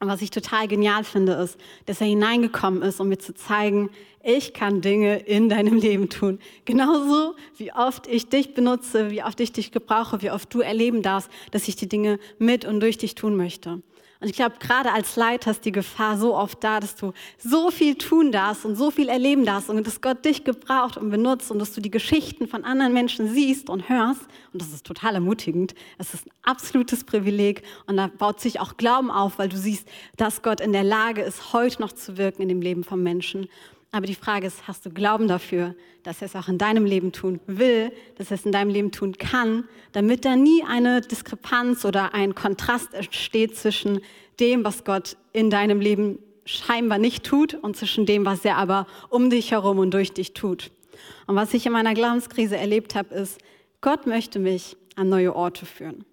Und 0.00 0.08
was 0.08 0.20
ich 0.20 0.30
total 0.30 0.68
genial 0.68 1.04
finde, 1.04 1.32
ist, 1.34 1.58
dass 1.86 2.00
er 2.00 2.06
hineingekommen 2.06 2.82
ist, 2.82 3.00
um 3.00 3.08
mir 3.08 3.18
zu 3.18 3.34
zeigen, 3.34 3.90
ich 4.22 4.52
kann 4.52 4.80
Dinge 4.80 5.18
in 5.18 5.48
deinem 5.48 5.76
Leben 5.76 6.08
tun. 6.08 6.38
Genauso 6.64 7.34
wie 7.56 7.72
oft 7.72 8.06
ich 8.06 8.28
dich 8.28 8.54
benutze, 8.54 9.10
wie 9.10 9.22
oft 9.22 9.40
ich 9.40 9.52
dich 9.52 9.72
gebrauche, 9.72 10.20
wie 10.20 10.30
oft 10.30 10.52
du 10.52 10.60
erleben 10.60 11.00
darfst, 11.02 11.30
dass 11.52 11.68
ich 11.68 11.76
die 11.76 11.88
Dinge 11.88 12.18
mit 12.38 12.64
und 12.64 12.80
durch 12.80 12.98
dich 12.98 13.14
tun 13.14 13.36
möchte. 13.36 13.82
Und 14.20 14.28
ich 14.28 14.34
glaube, 14.34 14.56
gerade 14.58 14.92
als 14.92 15.16
Leiter 15.16 15.50
ist 15.50 15.64
die 15.64 15.72
Gefahr 15.72 16.16
so 16.16 16.34
oft 16.34 16.64
da, 16.64 16.80
dass 16.80 16.96
du 16.96 17.12
so 17.38 17.70
viel 17.70 17.96
tun 17.96 18.32
darfst 18.32 18.64
und 18.64 18.74
so 18.76 18.90
viel 18.90 19.08
erleben 19.08 19.44
darfst 19.44 19.68
und 19.68 19.86
dass 19.86 20.00
Gott 20.00 20.24
dich 20.24 20.44
gebraucht 20.44 20.96
und 20.96 21.10
benutzt 21.10 21.50
und 21.50 21.58
dass 21.58 21.72
du 21.72 21.80
die 21.80 21.90
Geschichten 21.90 22.48
von 22.48 22.64
anderen 22.64 22.94
Menschen 22.94 23.28
siehst 23.28 23.68
und 23.68 23.88
hörst. 23.88 24.22
Und 24.52 24.62
das 24.62 24.72
ist 24.72 24.86
total 24.86 25.16
ermutigend. 25.16 25.74
Es 25.98 26.14
ist 26.14 26.26
ein 26.26 26.32
absolutes 26.42 27.04
Privileg 27.04 27.62
und 27.86 27.98
da 27.98 28.06
baut 28.06 28.40
sich 28.40 28.58
auch 28.58 28.76
Glauben 28.78 29.10
auf, 29.10 29.38
weil 29.38 29.50
du 29.50 29.56
siehst, 29.58 29.86
dass 30.16 30.42
Gott 30.42 30.60
in 30.60 30.72
der 30.72 30.84
Lage 30.84 31.20
ist, 31.20 31.52
heute 31.52 31.82
noch 31.82 31.92
zu 31.92 32.16
wirken 32.16 32.42
in 32.42 32.48
dem 32.48 32.62
Leben 32.62 32.84
von 32.84 33.02
Menschen. 33.02 33.48
Aber 33.96 34.06
die 34.06 34.14
Frage 34.14 34.46
ist, 34.46 34.68
hast 34.68 34.84
du 34.84 34.90
Glauben 34.90 35.26
dafür, 35.26 35.74
dass 36.02 36.20
er 36.20 36.26
es 36.26 36.36
auch 36.36 36.48
in 36.48 36.58
deinem 36.58 36.84
Leben 36.84 37.12
tun 37.12 37.40
will, 37.46 37.90
dass 38.16 38.30
er 38.30 38.34
es 38.34 38.44
in 38.44 38.52
deinem 38.52 38.68
Leben 38.68 38.92
tun 38.92 39.16
kann, 39.16 39.64
damit 39.92 40.26
da 40.26 40.36
nie 40.36 40.62
eine 40.62 41.00
Diskrepanz 41.00 41.82
oder 41.86 42.12
ein 42.12 42.34
Kontrast 42.34 42.92
entsteht 42.92 43.56
zwischen 43.56 44.02
dem, 44.38 44.64
was 44.64 44.84
Gott 44.84 45.16
in 45.32 45.48
deinem 45.48 45.80
Leben 45.80 46.18
scheinbar 46.44 46.98
nicht 46.98 47.24
tut 47.24 47.54
und 47.54 47.74
zwischen 47.74 48.04
dem, 48.04 48.26
was 48.26 48.44
er 48.44 48.58
aber 48.58 48.86
um 49.08 49.30
dich 49.30 49.52
herum 49.52 49.78
und 49.78 49.94
durch 49.94 50.12
dich 50.12 50.34
tut. 50.34 50.70
Und 51.26 51.36
was 51.36 51.54
ich 51.54 51.64
in 51.64 51.72
meiner 51.72 51.94
Glaubenskrise 51.94 52.58
erlebt 52.58 52.94
habe, 52.94 53.14
ist, 53.14 53.38
Gott 53.80 54.06
möchte 54.06 54.38
mich 54.38 54.76
an 54.94 55.08
neue 55.08 55.34
Orte 55.34 55.64
führen. 55.64 56.04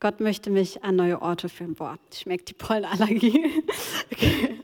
Gott 0.00 0.18
möchte 0.18 0.50
mich 0.50 0.82
an 0.82 0.96
neue 0.96 1.22
Orte 1.22 1.48
führen. 1.48 1.76
Boah, 1.76 1.96
ich 2.12 2.26
merke 2.26 2.42
die 2.42 2.54
Pollenallergie. 2.54 3.62
Okay. 4.12 4.58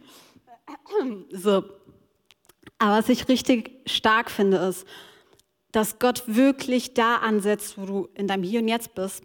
So, 1.32 1.64
aber 2.80 2.98
was 2.98 3.08
ich 3.10 3.28
richtig 3.28 3.72
stark 3.86 4.30
finde, 4.30 4.56
ist, 4.56 4.86
dass 5.70 5.98
Gott 5.98 6.24
wirklich 6.26 6.94
da 6.94 7.16
ansetzt, 7.16 7.78
wo 7.78 7.84
du 7.84 8.08
in 8.14 8.26
deinem 8.26 8.42
Hier 8.42 8.60
und 8.60 8.68
Jetzt 8.68 8.94
bist. 8.94 9.22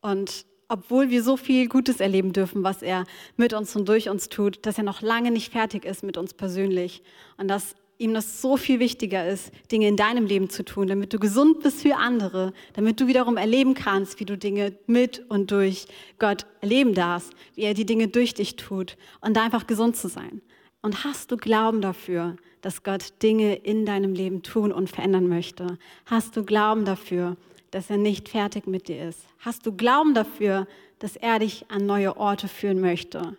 Und 0.00 0.46
obwohl 0.66 1.10
wir 1.10 1.22
so 1.22 1.36
viel 1.36 1.68
Gutes 1.68 2.00
erleben 2.00 2.32
dürfen, 2.32 2.64
was 2.64 2.82
er 2.82 3.04
mit 3.36 3.52
uns 3.52 3.76
und 3.76 3.86
durch 3.88 4.08
uns 4.08 4.30
tut, 4.30 4.64
dass 4.64 4.78
er 4.78 4.84
noch 4.84 5.02
lange 5.02 5.30
nicht 5.30 5.52
fertig 5.52 5.84
ist 5.84 6.02
mit 6.02 6.16
uns 6.16 6.32
persönlich. 6.32 7.02
Und 7.36 7.48
dass 7.48 7.74
ihm 7.98 8.14
das 8.14 8.40
so 8.40 8.56
viel 8.56 8.80
wichtiger 8.80 9.28
ist, 9.28 9.52
Dinge 9.70 9.86
in 9.86 9.96
deinem 9.96 10.24
Leben 10.24 10.48
zu 10.48 10.64
tun, 10.64 10.88
damit 10.88 11.12
du 11.12 11.18
gesund 11.18 11.60
bist 11.60 11.82
für 11.82 11.96
andere, 11.96 12.54
damit 12.72 12.98
du 12.98 13.08
wiederum 13.08 13.36
erleben 13.36 13.74
kannst, 13.74 14.18
wie 14.20 14.24
du 14.24 14.38
Dinge 14.38 14.74
mit 14.86 15.22
und 15.28 15.50
durch 15.50 15.86
Gott 16.18 16.46
erleben 16.62 16.94
darfst, 16.94 17.34
wie 17.54 17.62
er 17.62 17.74
die 17.74 17.84
Dinge 17.84 18.08
durch 18.08 18.32
dich 18.32 18.56
tut 18.56 18.96
und 19.20 19.36
da 19.36 19.44
einfach 19.44 19.66
gesund 19.66 19.96
zu 19.96 20.08
sein. 20.08 20.40
Und 20.82 21.04
hast 21.04 21.30
du 21.30 21.36
Glauben 21.36 21.82
dafür, 21.82 22.36
dass 22.62 22.82
Gott 22.82 23.22
Dinge 23.22 23.54
in 23.54 23.84
deinem 23.84 24.14
Leben 24.14 24.42
tun 24.42 24.72
und 24.72 24.88
verändern 24.88 25.28
möchte? 25.28 25.78
Hast 26.06 26.36
du 26.36 26.44
Glauben 26.44 26.84
dafür, 26.84 27.36
dass 27.70 27.90
er 27.90 27.98
nicht 27.98 28.28
fertig 28.28 28.66
mit 28.66 28.88
dir 28.88 29.08
ist? 29.08 29.20
Hast 29.38 29.66
du 29.66 29.72
Glauben 29.72 30.14
dafür, 30.14 30.66
dass 30.98 31.16
er 31.16 31.38
dich 31.38 31.66
an 31.70 31.86
neue 31.86 32.16
Orte 32.16 32.48
führen 32.48 32.80
möchte? 32.80 33.36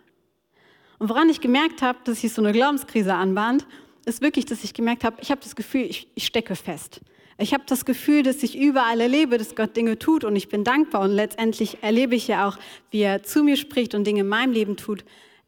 Und 0.98 1.08
woran 1.08 1.28
ich 1.28 1.40
gemerkt 1.40 1.82
habe, 1.82 1.98
dass 2.04 2.20
sich 2.20 2.32
so 2.32 2.42
eine 2.42 2.52
Glaubenskrise 2.52 3.14
anbahnt, 3.14 3.66
ist 4.04 4.22
wirklich, 4.22 4.46
dass 4.46 4.62
ich 4.62 4.72
gemerkt 4.72 5.02
habe, 5.02 5.16
ich 5.20 5.30
habe 5.30 5.40
das 5.40 5.56
Gefühl, 5.56 5.82
ich, 5.82 6.08
ich 6.14 6.26
stecke 6.26 6.54
fest. 6.54 7.00
Ich 7.38 7.52
habe 7.54 7.64
das 7.66 7.84
Gefühl, 7.84 8.22
dass 8.22 8.42
ich 8.44 8.56
überall 8.56 9.00
erlebe, 9.00 9.36
dass 9.36 9.56
Gott 9.56 9.76
Dinge 9.76 9.98
tut 9.98 10.22
und 10.22 10.36
ich 10.36 10.48
bin 10.48 10.62
dankbar 10.62 11.00
und 11.02 11.10
letztendlich 11.10 11.82
erlebe 11.82 12.14
ich 12.14 12.28
ja 12.28 12.46
auch, 12.46 12.56
wie 12.92 13.00
er 13.00 13.24
zu 13.24 13.42
mir 13.42 13.56
spricht 13.56 13.96
und 13.96 14.04
Dinge 14.04 14.20
in 14.20 14.28
meinem 14.28 14.52
Leben 14.52 14.76
tut. 14.76 15.04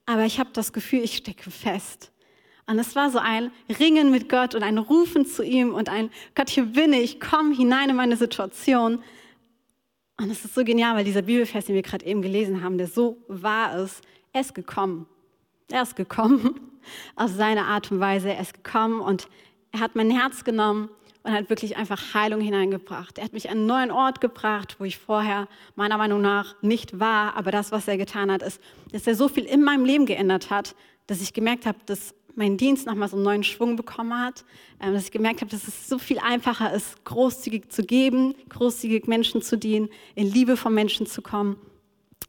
Aber 0.06 0.24
ich 0.24 0.38
habe 0.38 0.50
das 0.52 0.72
Gefühl, 0.72 1.02
ich 1.02 1.16
stecke 1.16 1.50
fest. 1.50 2.10
Und 2.66 2.78
es 2.78 2.96
war 2.96 3.10
so 3.10 3.18
ein 3.18 3.50
Ringen 3.78 4.10
mit 4.10 4.28
Gott 4.28 4.54
und 4.54 4.62
ein 4.62 4.78
Rufen 4.78 5.26
zu 5.26 5.42
ihm 5.42 5.74
und 5.74 5.88
ein 5.88 6.10
Gott, 6.34 6.48
hier 6.48 6.64
bin 6.64 6.92
ich, 6.92 7.20
komm 7.20 7.52
hinein 7.52 7.90
in 7.90 7.96
meine 7.96 8.16
Situation. 8.16 9.02
Und 10.18 10.30
es 10.30 10.44
ist 10.44 10.54
so 10.54 10.64
genial, 10.64 10.96
weil 10.96 11.04
dieser 11.04 11.22
Bibelvers, 11.22 11.66
den 11.66 11.74
wir 11.74 11.82
gerade 11.82 12.06
eben 12.06 12.22
gelesen 12.22 12.62
haben, 12.62 12.78
der 12.78 12.86
so 12.86 13.18
wahr 13.28 13.78
ist, 13.78 14.02
er 14.32 14.40
ist 14.40 14.54
gekommen. 14.54 15.06
Er 15.70 15.82
ist 15.82 15.96
gekommen 15.96 16.60
aus 17.16 17.34
seiner 17.34 17.66
Art 17.66 17.90
und 17.90 18.00
Weise. 18.00 18.32
Er 18.32 18.40
ist 18.40 18.54
gekommen 18.54 19.00
und 19.00 19.28
er 19.72 19.80
hat 19.80 19.94
mein 19.96 20.10
Herz 20.10 20.44
genommen 20.44 20.88
und 21.24 21.32
hat 21.32 21.48
wirklich 21.48 21.76
einfach 21.76 22.14
Heilung 22.14 22.40
hineingebracht. 22.40 23.18
Er 23.18 23.24
hat 23.24 23.32
mich 23.32 23.48
an 23.48 23.58
einen 23.58 23.66
neuen 23.66 23.90
Ort 23.90 24.20
gebracht, 24.20 24.76
wo 24.78 24.84
ich 24.84 24.98
vorher 24.98 25.48
meiner 25.74 25.96
Meinung 25.96 26.20
nach 26.20 26.54
nicht 26.62 27.00
war. 27.00 27.34
Aber 27.34 27.50
das, 27.50 27.72
was 27.72 27.88
er 27.88 27.96
getan 27.96 28.30
hat, 28.30 28.42
ist, 28.42 28.60
dass 28.92 29.06
er 29.06 29.14
so 29.14 29.28
viel 29.28 29.44
in 29.44 29.64
meinem 29.64 29.86
Leben 29.86 30.04
geändert 30.04 30.50
hat, 30.50 30.76
dass 31.06 31.22
ich 31.22 31.32
gemerkt 31.32 31.64
habe, 31.64 31.78
dass 31.86 32.14
mein 32.36 32.58
Dienst 32.58 32.86
nochmal 32.86 33.08
so 33.08 33.16
einen 33.16 33.24
neuen 33.24 33.44
Schwung 33.44 33.76
bekommen 33.76 34.18
hat, 34.18 34.44
ähm, 34.80 34.92
dass 34.92 35.06
ich 35.06 35.12
gemerkt 35.12 35.40
habe, 35.40 35.50
dass 35.50 35.66
es 35.66 35.88
so 35.88 35.98
viel 35.98 36.18
einfacher 36.18 36.74
ist, 36.74 37.04
großzügig 37.04 37.70
zu 37.70 37.84
geben, 37.84 38.34
großzügig 38.50 39.06
Menschen 39.06 39.40
zu 39.40 39.56
dienen, 39.56 39.88
in 40.14 40.30
Liebe 40.30 40.56
von 40.58 40.74
Menschen 40.74 41.06
zu 41.06 41.22
kommen 41.22 41.56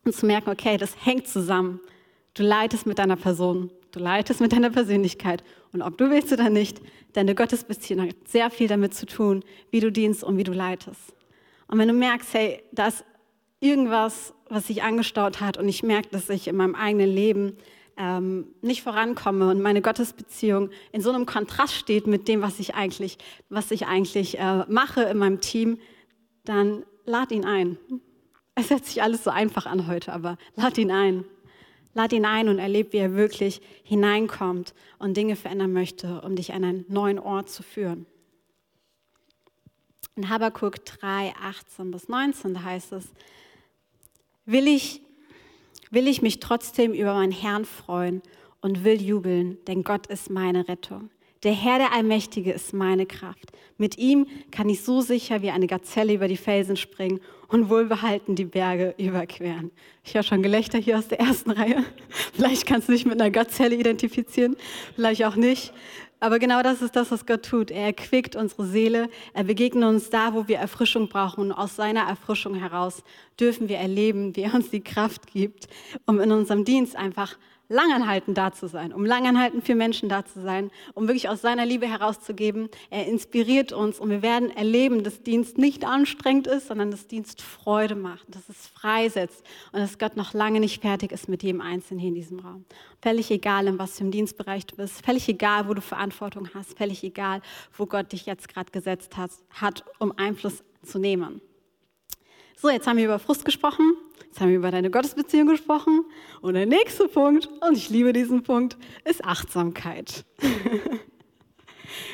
und 0.06 0.16
zu 0.16 0.25
merken, 0.25 0.52
okay, 0.52 0.78
das 0.78 0.96
hängt 1.04 1.28
zusammen. 1.28 1.82
Du 2.34 2.44
leitest 2.44 2.86
mit 2.86 3.00
deiner 3.00 3.16
Person, 3.18 3.72
du 3.96 4.00
leitest 4.00 4.42
mit 4.42 4.52
deiner 4.52 4.70
Persönlichkeit. 4.70 5.44
Und 5.72 5.82
ob 5.82 5.98
du 5.98 6.10
willst 6.10 6.32
oder 6.32 6.50
nicht, 6.50 6.82
deine 7.14 7.36
Gottesbeziehung 7.36 8.08
hat 8.08 8.16
sehr 8.28 8.50
viel 8.50 8.68
damit 8.68 8.94
zu 8.94 9.06
tun, 9.06 9.44
wie 9.72 9.80
du 9.80 9.92
dienst 9.92 10.24
und 10.24 10.38
wie 10.38 10.44
du 10.44 10.52
leitest. 10.52 11.14
Und 11.68 11.80
wenn 11.80 11.88
du 11.88 11.94
merkst, 11.94 12.34
hey, 12.34 12.64
da 12.72 12.88
ist 12.88 13.06
irgendwas, 13.60 14.34
was 14.50 14.68
sich 14.68 14.84
angestaut 14.84 15.42
hat 15.42 15.58
und 15.58 15.68
ich 15.68 15.82
merke, 15.84 16.10
dass 16.10 16.30
ich 16.30 16.48
in 16.48 16.56
meinem 16.56 16.75
eigenen 16.75 17.10
Leben 17.10 17.58
ähm, 17.98 18.48
nicht 18.62 18.84
vorankomme 18.84 19.50
und 19.50 19.62
meine 19.62 19.82
Gottesbeziehung 19.82 20.70
in 20.92 21.02
so 21.02 21.12
einem 21.12 21.25
Kontrast 21.25 21.74
steht 21.74 22.08
mit 22.08 22.28
dem, 22.28 22.42
was 22.42 22.60
ich 22.60 22.75
eigentlich, 22.75 23.18
was 23.50 23.72
ich 23.72 23.88
eigentlich 23.88 24.38
äh, 24.38 24.66
mache 24.68 25.04
in 25.04 25.18
meinem 25.18 25.42
Team, 25.42 25.80
dann 26.44 26.84
lad 27.06 27.32
ihn 27.32 27.46
ein. 27.46 27.78
Es 28.56 28.70
hört 28.70 28.86
sich 28.86 29.02
alles 29.02 29.24
so 29.24 29.30
einfach 29.32 29.66
an 29.66 29.88
heute, 29.88 30.14
aber 30.14 30.38
lad 30.56 30.78
ihn 30.78 30.92
ein. 30.92 31.25
Lad 31.96 32.12
ihn 32.12 32.25
ein 32.25 32.50
und 32.50 32.60
erleb, 32.60 32.92
wie 32.92 32.98
er 32.98 33.16
wirklich 33.16 33.62
hineinkommt 33.84 34.74
und 35.00 35.16
Dinge 35.16 35.38
verändern 35.38 35.72
möchte, 35.72 36.22
um 36.22 36.36
dich 36.36 36.54
an 36.54 36.66
einen 36.66 36.86
neuen 36.90 37.18
Ort 37.18 37.50
zu 37.50 37.64
führen. 37.64 38.06
In 40.18 40.30
Habakkuk 40.30 40.86
3, 40.86 41.34
18 41.42 41.92
bis 41.92 42.10
19, 42.10 42.54
da 42.54 42.64
heißt 42.64 42.92
es, 42.92 43.06
will 44.46 44.68
ich, 44.68 45.02
will 45.90 46.08
ich 46.08 46.22
mich 46.22 46.42
trotzdem 46.42 46.94
über 46.94 47.14
meinen 47.14 47.32
Herrn 47.32 47.64
freuen 47.64 48.22
und 48.60 48.84
will 48.84 49.02
jubeln, 49.02 49.58
denn 49.66 49.84
Gott 49.84 50.08
ist 50.08 50.30
meine 50.30 50.68
Rettung. 50.68 51.10
Der 51.46 51.54
Herr, 51.54 51.78
der 51.78 51.94
Allmächtige, 51.94 52.52
ist 52.52 52.74
meine 52.74 53.06
Kraft. 53.06 53.52
Mit 53.78 54.00
ihm 54.00 54.25
kann 54.50 54.68
ich 54.68 54.82
so 54.82 55.02
sicher 55.02 55.44
wie 55.44 55.52
eine 55.52 55.68
Gazelle 55.68 56.12
über 56.12 56.28
die 56.28 56.38
Felsen 56.38 56.75
springen 56.75 57.20
und 57.50 57.70
wohlbehalten 57.70 58.36
die 58.36 58.46
Berge 58.46 58.96
überqueren. 58.98 59.70
Ich 60.04 60.16
höre 60.16 60.24
schon 60.24 60.42
Gelächter 60.42 60.80
hier 60.80 60.98
aus 60.98 61.08
der 61.08 61.20
ersten 61.20 61.52
Reihe. 61.52 61.86
Vielleicht 62.34 62.66
kannst 62.66 62.88
du 62.90 62.94
dich 62.94 63.06
mit 63.06 63.22
einer 63.22 63.30
Gazelle 63.30 63.75
identifizieren, 63.75 64.56
vielleicht 64.96 65.24
auch 65.24 65.36
nicht. 65.36 65.72
Aber 66.20 66.40
genau 66.40 66.64
das 66.64 66.82
ist 66.82 66.96
das, 66.96 67.12
was 67.12 67.28
Gott 67.28 67.46
tut. 67.46 67.70
Er 67.70 67.86
erquickt 67.86 68.36
unsere 68.36 68.66
Seele. 68.66 69.10
Er 69.34 69.44
begegnet 69.44 69.84
uns 69.84 70.10
da, 70.10 70.34
wo 70.34 70.48
wir 70.48 70.58
Erfrischung 70.58 71.10
brauchen. 71.10 71.42
Und 71.42 71.52
aus 71.52 71.75
seiner 71.75 72.08
Erfrischung 72.08 72.56
heraus 72.56 73.04
dürfen 73.40 73.70
wir 73.70 73.78
erleben, 73.78 74.36
wie 74.36 74.42
er 74.42 74.56
uns 74.56 74.72
die 74.72 74.82
Kraft 74.82 75.28
gibt, 75.28 75.68
um 76.08 76.20
in 76.20 76.32
unserem 76.32 76.66
Dienst 76.66 76.96
einfach 76.96 77.38
langanhaltend 77.67 78.38
da 78.38 78.51
zu 78.51 78.67
sein, 78.67 78.93
um 78.93 79.05
langanhaltend 79.05 79.65
für 79.65 79.75
Menschen 79.75 80.10
da 80.10 80.25
zu 80.25 80.41
sein, 80.41 80.72
um 80.93 81.07
wirklich 81.07 81.29
aus 81.29 81.41
seiner 81.41 81.65
Liebe 81.65 81.88
herauszugeben. 81.88 82.69
Er 82.89 83.07
inspiriert 83.07 83.72
uns 83.72 84.00
und 84.00 84.10
wir 84.10 84.22
werden 84.22 84.50
erleben, 84.50 85.03
dass 85.03 85.24
Dienst 85.24 85.57
nicht 85.57 85.86
anstrengend 85.86 86.48
ist, 86.48 86.67
sondern 86.67 86.91
dass 86.91 87.07
Dienst 87.07 87.41
Freude 87.41 87.95
macht, 87.95 88.25
dass 88.34 88.48
es 88.50 88.67
freisetzt 88.67 89.43
und 89.72 89.79
dass 89.79 89.98
Gott 89.98 90.15
noch 90.15 90.34
lange 90.34 90.60
nicht 90.60 90.81
fertig 90.81 91.12
ist 91.12 91.29
mit 91.29 91.43
jedem 91.43 91.62
Einzelnen 91.62 92.00
hier 92.00 92.10
in 92.10 92.15
diesem 92.15 92.39
Raum. 92.39 92.65
Völlig 93.01 93.31
egal, 93.31 93.67
in 93.67 93.79
was 93.79 93.98
für 93.98 94.01
einem 94.01 94.12
Dienstbereich 94.12 94.65
du 94.65 94.75
bist, 94.75 95.05
völlig 95.05 95.27
egal, 95.27 95.67
wo 95.67 95.74
du 95.74 95.81
Verantwortung 95.81 96.50
hast, 96.53 96.77
völlig 96.77 97.03
egal, 97.03 97.41
wo 97.77 97.86
Gott 97.86 98.12
dich 98.12 98.25
jetzt 98.25 98.48
gerade 98.48 98.72
gesetzt 98.72 99.17
hat, 99.17 99.31
hat, 99.50 99.84
um 100.00 100.13
Einfluss 100.17 100.63
zu 100.84 101.00
nehmen. 101.00 101.41
So, 102.58 102.70
jetzt 102.70 102.88
haben 102.88 102.98
wir 102.98 103.06
über 103.06 103.20
Frust 103.20 103.46
gesprochen. 103.46 103.94
Jetzt 104.26 104.40
haben 104.40 104.50
wir 104.50 104.58
über 104.58 104.72
deine 104.72 104.90
Gottesbeziehung 104.90 105.48
gesprochen. 105.48 106.06
Und 106.42 106.56
der 106.56 106.66
nächste 106.66 107.08
Punkt, 107.08 107.50
und 107.68 107.78
ich 107.78 107.90
liebe 107.90 108.14
diesen 108.14 108.44
Punkt, 108.44 108.78
ist 109.04 109.24
Achtsamkeit. 109.24 110.26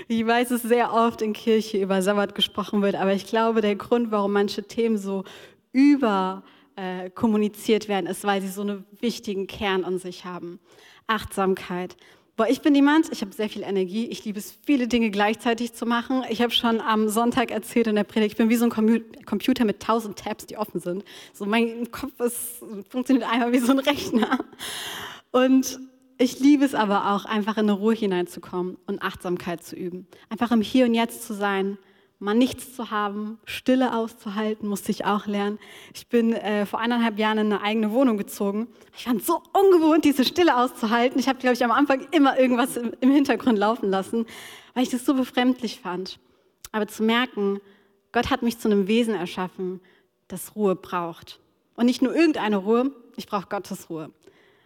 Ich 0.07 0.25
weiß, 0.25 0.49
dass 0.49 0.61
sehr 0.61 0.93
oft 0.93 1.21
in 1.21 1.33
Kirche 1.33 1.81
über 1.81 2.01
Sabbat 2.01 2.35
gesprochen 2.35 2.81
wird, 2.81 2.95
aber 2.95 3.13
ich 3.13 3.25
glaube, 3.25 3.61
der 3.61 3.75
Grund, 3.75 4.11
warum 4.11 4.33
manche 4.33 4.63
Themen 4.63 4.97
so 4.97 5.23
über 5.71 6.43
äh, 6.75 7.09
werden, 7.09 8.07
ist, 8.07 8.23
weil 8.23 8.41
sie 8.41 8.49
so 8.49 8.61
einen 8.61 8.85
wichtigen 8.99 9.47
Kern 9.47 9.83
an 9.83 9.99
sich 9.99 10.25
haben. 10.25 10.59
Achtsamkeit. 11.07 11.95
Boah, 12.37 12.47
ich 12.47 12.61
bin 12.61 12.73
jemand, 12.73 13.11
ich 13.11 13.21
habe 13.21 13.33
sehr 13.33 13.49
viel 13.49 13.61
Energie, 13.61 14.07
ich 14.07 14.23
liebe 14.23 14.39
es, 14.39 14.55
viele 14.65 14.87
Dinge 14.87 15.11
gleichzeitig 15.11 15.73
zu 15.73 15.85
machen. 15.85 16.23
Ich 16.29 16.41
habe 16.41 16.51
schon 16.51 16.79
am 16.79 17.09
Sonntag 17.09 17.51
erzählt 17.51 17.87
in 17.87 17.95
der 17.95 18.05
Predigt, 18.05 18.31
ich 18.31 18.37
bin 18.37 18.49
wie 18.49 18.55
so 18.55 18.65
ein 18.65 19.03
Computer 19.25 19.65
mit 19.65 19.81
tausend 19.81 20.17
Tabs, 20.17 20.45
die 20.45 20.57
offen 20.57 20.79
sind. 20.79 21.03
So 21.33 21.45
mein 21.45 21.91
Kopf 21.91 22.19
ist, 22.19 22.63
funktioniert 22.89 23.29
einmal 23.29 23.51
wie 23.51 23.59
so 23.59 23.73
ein 23.73 23.79
Rechner. 23.79 24.39
Und 25.31 25.79
ich 26.17 26.39
liebe 26.39 26.63
es 26.63 26.73
aber 26.73 27.11
auch, 27.13 27.25
einfach 27.25 27.57
in 27.57 27.69
eine 27.69 27.73
Ruhe 27.73 27.95
hineinzukommen 27.95 28.77
und 28.87 29.01
Achtsamkeit 29.01 29.63
zu 29.63 29.75
üben. 29.75 30.07
Einfach 30.29 30.51
im 30.51 30.61
Hier 30.61 30.85
und 30.85 30.93
Jetzt 30.93 31.23
zu 31.27 31.33
sein, 31.33 31.77
mal 32.21 32.35
nichts 32.35 32.75
zu 32.75 32.91
haben, 32.91 33.39
Stille 33.45 33.95
auszuhalten, 33.95 34.69
musste 34.69 34.91
ich 34.91 35.05
auch 35.05 35.25
lernen. 35.25 35.57
Ich 35.93 36.07
bin 36.07 36.33
äh, 36.33 36.67
vor 36.67 36.79
eineinhalb 36.79 37.17
Jahren 37.17 37.39
in 37.39 37.47
eine 37.47 37.61
eigene 37.61 37.91
Wohnung 37.91 38.17
gezogen. 38.17 38.67
Ich 38.95 39.05
fand 39.05 39.21
es 39.21 39.27
so 39.27 39.41
ungewohnt, 39.53 40.05
diese 40.05 40.23
Stille 40.23 40.55
auszuhalten. 40.55 41.19
Ich 41.19 41.27
habe, 41.27 41.39
glaube 41.39 41.55
ich, 41.55 41.63
am 41.63 41.71
Anfang 41.71 42.07
immer 42.11 42.39
irgendwas 42.39 42.77
im, 42.77 42.93
im 43.01 43.11
Hintergrund 43.11 43.57
laufen 43.57 43.89
lassen, 43.89 44.27
weil 44.75 44.83
ich 44.83 44.89
das 44.89 45.03
so 45.03 45.15
befremdlich 45.15 45.79
fand. 45.79 46.19
Aber 46.71 46.87
zu 46.87 47.01
merken, 47.01 47.59
Gott 48.11 48.29
hat 48.29 48.43
mich 48.43 48.59
zu 48.59 48.69
einem 48.69 48.87
Wesen 48.87 49.15
erschaffen, 49.15 49.81
das 50.27 50.55
Ruhe 50.55 50.75
braucht. 50.75 51.39
Und 51.75 51.87
nicht 51.87 52.03
nur 52.03 52.15
irgendeine 52.15 52.57
Ruhe, 52.57 52.91
ich 53.15 53.25
brauche 53.25 53.47
Gottes 53.49 53.89
Ruhe. 53.89 54.11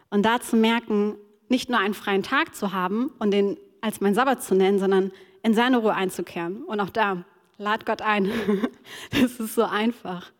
Und 0.10 0.24
da 0.24 0.42
zu 0.42 0.58
merken, 0.58 1.16
nicht 1.48 1.70
nur 1.70 1.80
einen 1.80 1.94
freien 1.94 2.22
Tag 2.22 2.54
zu 2.54 2.74
haben 2.74 3.14
und 3.20 3.32
den 3.32 3.58
als 3.80 4.02
mein 4.02 4.14
Sabbat 4.14 4.44
zu 4.44 4.56
nennen, 4.56 4.78
sondern 4.78 5.12
in 5.42 5.54
seine 5.54 5.78
Ruhe 5.78 5.94
einzukehren. 5.94 6.64
Und 6.64 6.82
auch 6.82 6.90
da 6.90 7.24
Lad 7.58 7.86
Gott 7.86 8.02
ein. 8.02 8.32
Das 9.12 9.40
ist 9.40 9.56
so 9.56 9.64
einfach. 9.64 10.32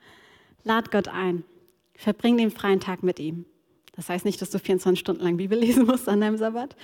Lad 0.64 0.92
Gott 0.92 1.08
ein. 1.08 1.44
Verbring 1.96 2.38
den 2.38 2.52
freien 2.52 2.80
Tag 2.80 3.04
mit 3.04 3.20
ihm. 3.20 3.46
Das 3.96 4.10
heißt 4.10 4.26
nicht, 4.26 4.42
dass 4.42 4.50
du 4.50 4.60
24 4.60 5.00
Stunden 5.00 5.24
lang 5.24 5.38
Bibel 5.38 5.58
lesen 5.58 5.86
musst 5.86 6.10
an 6.10 6.22
deinem 6.22 6.38
Sabbat. 6.38 6.76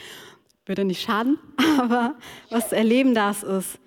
Würde 0.66 0.86
nicht 0.86 1.02
schaden. 1.02 1.38
Aber 1.80 2.16
was 2.50 2.70
du 2.70 2.76
erleben 2.76 3.14
darfst, 3.14 3.44
ist, 3.44 3.80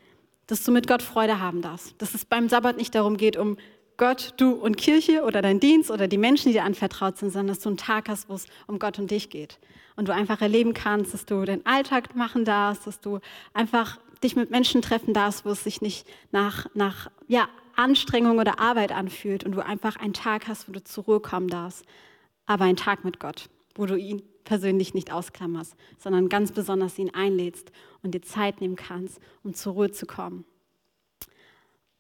dass 0.47 0.63
du 0.65 0.73
mit 0.73 0.87
Gott 0.87 1.03
Freude 1.03 1.41
haben 1.41 1.63
darfst. 1.63 1.95
Dass 1.99 2.15
es 2.15 2.25
beim 2.25 2.49
Sabbat 2.49 2.77
nicht 2.77 2.95
darum 2.95 3.17
geht, 3.17 3.37
um 3.37 3.57
Gott, 3.97 4.35
du 4.39 4.53
und 4.53 4.77
Kirche 4.77 5.23
oder 5.23 5.41
dein 5.41 5.61
Dienst 5.61 5.91
oder 5.91 6.09
die 6.09 6.19
Menschen, 6.19 6.49
die 6.49 6.55
dir 6.55 6.65
anvertraut 6.65 7.17
sind, 7.17 7.31
sondern 7.31 7.55
dass 7.55 7.61
du 7.61 7.69
einen 7.69 7.79
Tag 7.79 8.09
hast, 8.09 8.29
wo 8.29 8.35
es 8.35 8.47
um 8.67 8.79
Gott 8.79 8.99
und 8.99 9.11
dich 9.11 9.31
geht. 9.31 9.59
Und 9.97 10.09
du 10.09 10.13
einfach 10.13 10.41
erleben 10.43 10.75
kannst, 10.75 11.15
dass 11.15 11.25
du 11.25 11.45
den 11.45 11.65
Alltag 11.65 12.17
machen 12.17 12.45
darfst, 12.45 12.87
dass 12.87 13.01
du 13.01 13.21
einfach 13.53 14.01
dich 14.23 14.37
mit 14.37 14.51
Menschen 14.51 14.83
treffen 14.83 15.15
darfst, 15.15 15.45
wo 15.45 15.51
es 15.51 15.65
sich 15.65 15.81
nicht 15.81 16.07
nach, 16.31 16.67
nach 16.75 17.11
ja, 17.27 17.49
Anstrengung 17.77 18.39
oder 18.39 18.61
Arbeit 18.61 18.93
anfühlt 18.93 19.45
und 19.45 19.53
du 19.53 19.65
einfach 19.65 19.97
einen 19.97 20.13
Tag 20.13 20.49
hast, 20.49 20.69
wo 20.69 20.73
du 20.73 20.83
zur 20.83 21.05
Ruhe 21.05 21.21
kommen 21.21 21.49
darfst, 21.49 21.85
aber 22.47 22.65
einen 22.65 22.77
Tag 22.77 23.05
mit 23.05 23.21
Gott, 23.21 23.49
wo 23.75 23.87
du 23.87 23.97
ihn 23.97 24.23
persönlich 24.45 24.95
nicht 24.95 25.13
ausklammerst, 25.13 25.75
sondern 25.99 26.29
ganz 26.29 26.53
besonders 26.53 26.99
ihn 26.99 27.11
einlädst 27.15 27.73
und 28.03 28.15
dir 28.15 28.23
Zeit 28.23 28.61
nehmen 28.61 28.77
kannst, 28.77 29.19
um 29.43 29.55
zur 29.55 29.73
Ruhe 29.73 29.91
zu 29.91 30.07
kommen. 30.07 30.45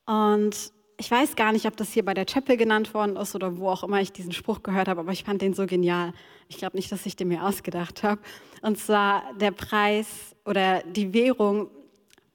Und 0.06 0.72
ich 0.96 1.10
weiß 1.10 1.34
gar 1.34 1.52
nicht, 1.52 1.66
ob 1.66 1.76
das 1.76 1.92
hier 1.92 2.04
bei 2.04 2.14
der 2.14 2.26
Chapel 2.26 2.56
genannt 2.56 2.94
worden 2.94 3.16
ist 3.16 3.34
oder 3.34 3.58
wo 3.58 3.68
auch 3.68 3.82
immer 3.82 4.00
ich 4.00 4.12
diesen 4.12 4.32
Spruch 4.32 4.62
gehört 4.62 4.88
habe, 4.88 5.00
aber 5.00 5.12
ich 5.12 5.24
fand 5.24 5.42
den 5.42 5.54
so 5.54 5.66
genial. 5.66 6.12
Ich 6.48 6.58
glaube 6.58 6.76
nicht, 6.76 6.92
dass 6.92 7.06
ich 7.06 7.16
den 7.16 7.28
mir 7.28 7.44
ausgedacht 7.44 8.02
habe. 8.02 8.20
Und 8.62 8.78
zwar 8.78 9.34
der 9.34 9.50
Preis 9.50 10.36
oder 10.44 10.82
die 10.82 11.12
Währung, 11.12 11.68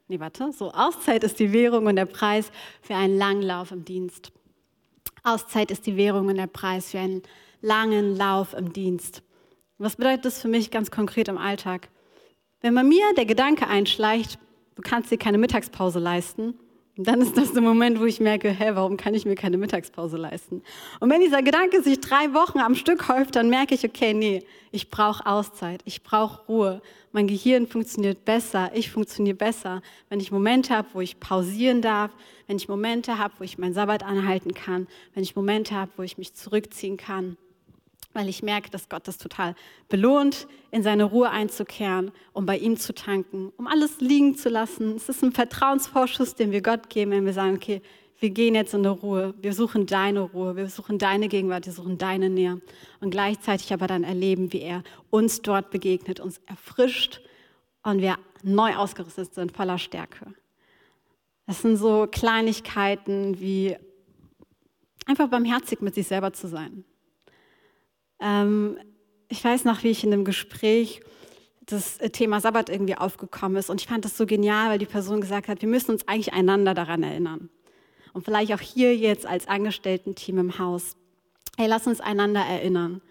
nee, 0.09 0.19
warte, 0.19 0.51
so 0.51 0.71
Auszeit 0.71 1.23
ist 1.23 1.39
die 1.39 1.53
Währung 1.53 1.85
und 1.85 1.95
der 1.95 2.05
Preis 2.05 2.51
für 2.81 2.95
einen 2.95 3.17
langen 3.17 3.43
Lauf 3.43 3.71
im 3.71 3.85
Dienst. 3.85 4.31
Auszeit 5.23 5.71
ist 5.71 5.85
die 5.85 5.95
Währung 5.95 6.27
und 6.27 6.35
der 6.35 6.47
Preis 6.47 6.91
für 6.91 6.99
einen 6.99 7.23
langen 7.61 8.15
Lauf 8.15 8.53
im 8.53 8.73
Dienst. 8.73 9.21
Was 9.77 9.95
bedeutet 9.95 10.25
das 10.25 10.41
für 10.41 10.47
mich 10.47 10.71
ganz 10.71 10.91
konkret 10.91 11.27
im 11.27 11.37
Alltag? 11.37 11.89
Wenn 12.61 12.75
bei 12.75 12.83
mir 12.83 13.05
der 13.15 13.25
Gedanke 13.25 13.67
einschleicht, 13.67 14.39
du 14.75 14.81
kannst 14.81 15.11
dir 15.11 15.17
keine 15.17 15.37
Mittagspause 15.37 15.99
leisten, 15.99 16.55
dann 17.07 17.21
ist 17.21 17.37
das 17.37 17.53
der 17.53 17.61
Moment, 17.61 17.99
wo 17.99 18.05
ich 18.05 18.19
merke, 18.19 18.49
hä, 18.49 18.71
warum 18.73 18.97
kann 18.97 19.13
ich 19.13 19.25
mir 19.25 19.35
keine 19.35 19.57
Mittagspause 19.57 20.17
leisten? 20.17 20.61
Und 20.99 21.09
wenn 21.09 21.21
dieser 21.21 21.41
Gedanke 21.41 21.81
sich 21.81 22.01
drei 22.01 22.33
Wochen 22.33 22.59
am 22.59 22.75
Stück 22.75 23.07
häuft, 23.07 23.35
dann 23.37 23.49
merke 23.49 23.73
ich, 23.73 23.85
okay, 23.85 24.13
nee, 24.13 24.43
ich 24.71 24.89
brauche 24.89 25.25
Auszeit, 25.25 25.81
ich 25.85 26.03
brauche 26.03 26.45
Ruhe. 26.47 26.81
Mein 27.11 27.27
Gehirn 27.27 27.67
funktioniert 27.67 28.25
besser, 28.25 28.71
ich 28.73 28.91
funktioniere 28.91 29.37
besser, 29.37 29.81
wenn 30.09 30.19
ich 30.19 30.31
Momente 30.31 30.75
habe, 30.75 30.89
wo 30.93 31.01
ich 31.01 31.19
pausieren 31.19 31.81
darf, 31.81 32.11
wenn 32.47 32.57
ich 32.57 32.67
Momente 32.67 33.17
habe, 33.17 33.33
wo 33.39 33.43
ich 33.43 33.57
meinen 33.57 33.73
Sabbat 33.73 34.03
anhalten 34.03 34.53
kann, 34.53 34.87
wenn 35.13 35.23
ich 35.23 35.35
Momente 35.35 35.75
habe, 35.75 35.91
wo 35.95 36.03
ich 36.03 36.17
mich 36.17 36.33
zurückziehen 36.33 36.97
kann 36.97 37.37
weil 38.13 38.27
ich 38.27 38.41
merke, 38.41 38.69
dass 38.69 38.89
Gott 38.89 39.07
das 39.07 39.17
total 39.17 39.55
belohnt, 39.87 40.47
in 40.71 40.83
seine 40.83 41.03
Ruhe 41.03 41.29
einzukehren, 41.29 42.11
um 42.33 42.45
bei 42.45 42.57
ihm 42.57 42.77
zu 42.77 42.93
tanken, 42.93 43.51
um 43.57 43.67
alles 43.67 43.99
liegen 43.99 44.35
zu 44.35 44.49
lassen. 44.49 44.95
Es 44.95 45.09
ist 45.09 45.23
ein 45.23 45.31
Vertrauensvorschuss, 45.31 46.35
den 46.35 46.51
wir 46.51 46.61
Gott 46.61 46.89
geben, 46.89 47.11
wenn 47.11 47.25
wir 47.25 47.33
sagen, 47.33 47.55
okay, 47.55 47.81
wir 48.19 48.31
gehen 48.31 48.55
jetzt 48.55 48.73
in 48.73 48.83
die 48.83 48.89
Ruhe, 48.89 49.33
wir 49.41 49.53
suchen 49.53 49.85
deine 49.85 50.21
Ruhe, 50.21 50.55
wir 50.55 50.67
suchen 50.67 50.97
deine 50.97 51.29
Gegenwart, 51.29 51.65
wir 51.65 51.73
suchen 51.73 51.97
deine 51.97 52.29
Nähe. 52.29 52.61
Und 52.99 53.11
gleichzeitig 53.11 53.71
aber 53.71 53.87
dann 53.87 54.03
erleben, 54.03 54.51
wie 54.51 54.61
er 54.61 54.83
uns 55.09 55.41
dort 55.41 55.69
begegnet, 55.71 56.19
uns 56.19 56.41
erfrischt 56.45 57.21
und 57.83 58.01
wir 58.01 58.17
neu 58.43 58.75
ausgerüstet 58.75 59.33
sind, 59.33 59.55
voller 59.55 59.77
Stärke. 59.77 60.33
Das 61.47 61.61
sind 61.61 61.77
so 61.77 62.07
Kleinigkeiten 62.11 63.39
wie 63.39 63.77
einfach 65.05 65.29
barmherzig 65.29 65.81
mit 65.81 65.95
sich 65.95 66.07
selber 66.07 66.33
zu 66.33 66.47
sein. 66.47 66.83
Ähm, 68.19 68.77
ich 69.29 69.43
weiß 69.43 69.65
noch, 69.65 69.83
wie 69.83 69.89
ich 69.89 70.03
in 70.03 70.13
einem 70.13 70.25
Gespräch 70.25 71.01
das 71.65 71.99
Thema 72.11 72.41
Sabbat 72.41 72.69
irgendwie 72.69 72.95
aufgekommen 72.95 73.57
ist. 73.57 73.69
Und 73.69 73.79
ich 73.81 73.87
fand 73.87 74.03
das 74.03 74.17
so 74.17 74.25
genial, 74.25 74.69
weil 74.69 74.79
die 74.79 74.85
Person 74.85 75.21
gesagt 75.21 75.47
hat, 75.47 75.61
wir 75.61 75.69
müssen 75.69 75.91
uns 75.91 76.07
eigentlich 76.07 76.33
einander 76.33 76.73
daran 76.73 77.03
erinnern. 77.03 77.49
Und 78.13 78.25
vielleicht 78.25 78.53
auch 78.53 78.59
hier 78.59 78.95
jetzt 78.95 79.25
als 79.25 79.47
Angestellten-Team 79.47 80.39
im 80.39 80.59
Haus. 80.59 80.95
Hey, 81.57 81.67
lass 81.67 81.85
uns 81.85 82.01
einander 82.01 82.41
erinnern. 82.41 83.01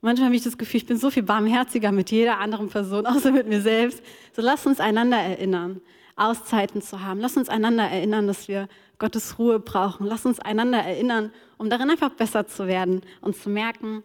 Manchmal 0.00 0.26
habe 0.26 0.36
ich 0.36 0.42
das 0.42 0.58
Gefühl, 0.58 0.78
ich 0.78 0.86
bin 0.86 0.96
so 0.96 1.10
viel 1.10 1.22
barmherziger 1.22 1.92
mit 1.92 2.10
jeder 2.10 2.38
anderen 2.38 2.68
Person, 2.68 3.06
außer 3.06 3.30
mit 3.30 3.46
mir 3.46 3.60
selbst. 3.60 4.02
So 4.32 4.42
lass 4.42 4.66
uns 4.66 4.80
einander 4.80 5.18
erinnern, 5.18 5.80
Auszeiten 6.16 6.82
zu 6.82 7.02
haben. 7.02 7.20
Lass 7.20 7.36
uns 7.36 7.48
einander 7.48 7.84
erinnern, 7.84 8.26
dass 8.26 8.48
wir 8.48 8.68
Gottes 8.98 9.38
Ruhe 9.38 9.60
brauchen. 9.60 10.06
Lass 10.06 10.26
uns 10.26 10.40
einander 10.40 10.78
erinnern, 10.78 11.32
um 11.58 11.70
darin 11.70 11.90
einfach 11.90 12.10
besser 12.10 12.46
zu 12.46 12.66
werden 12.66 13.02
und 13.20 13.36
zu 13.36 13.50
merken, 13.50 14.02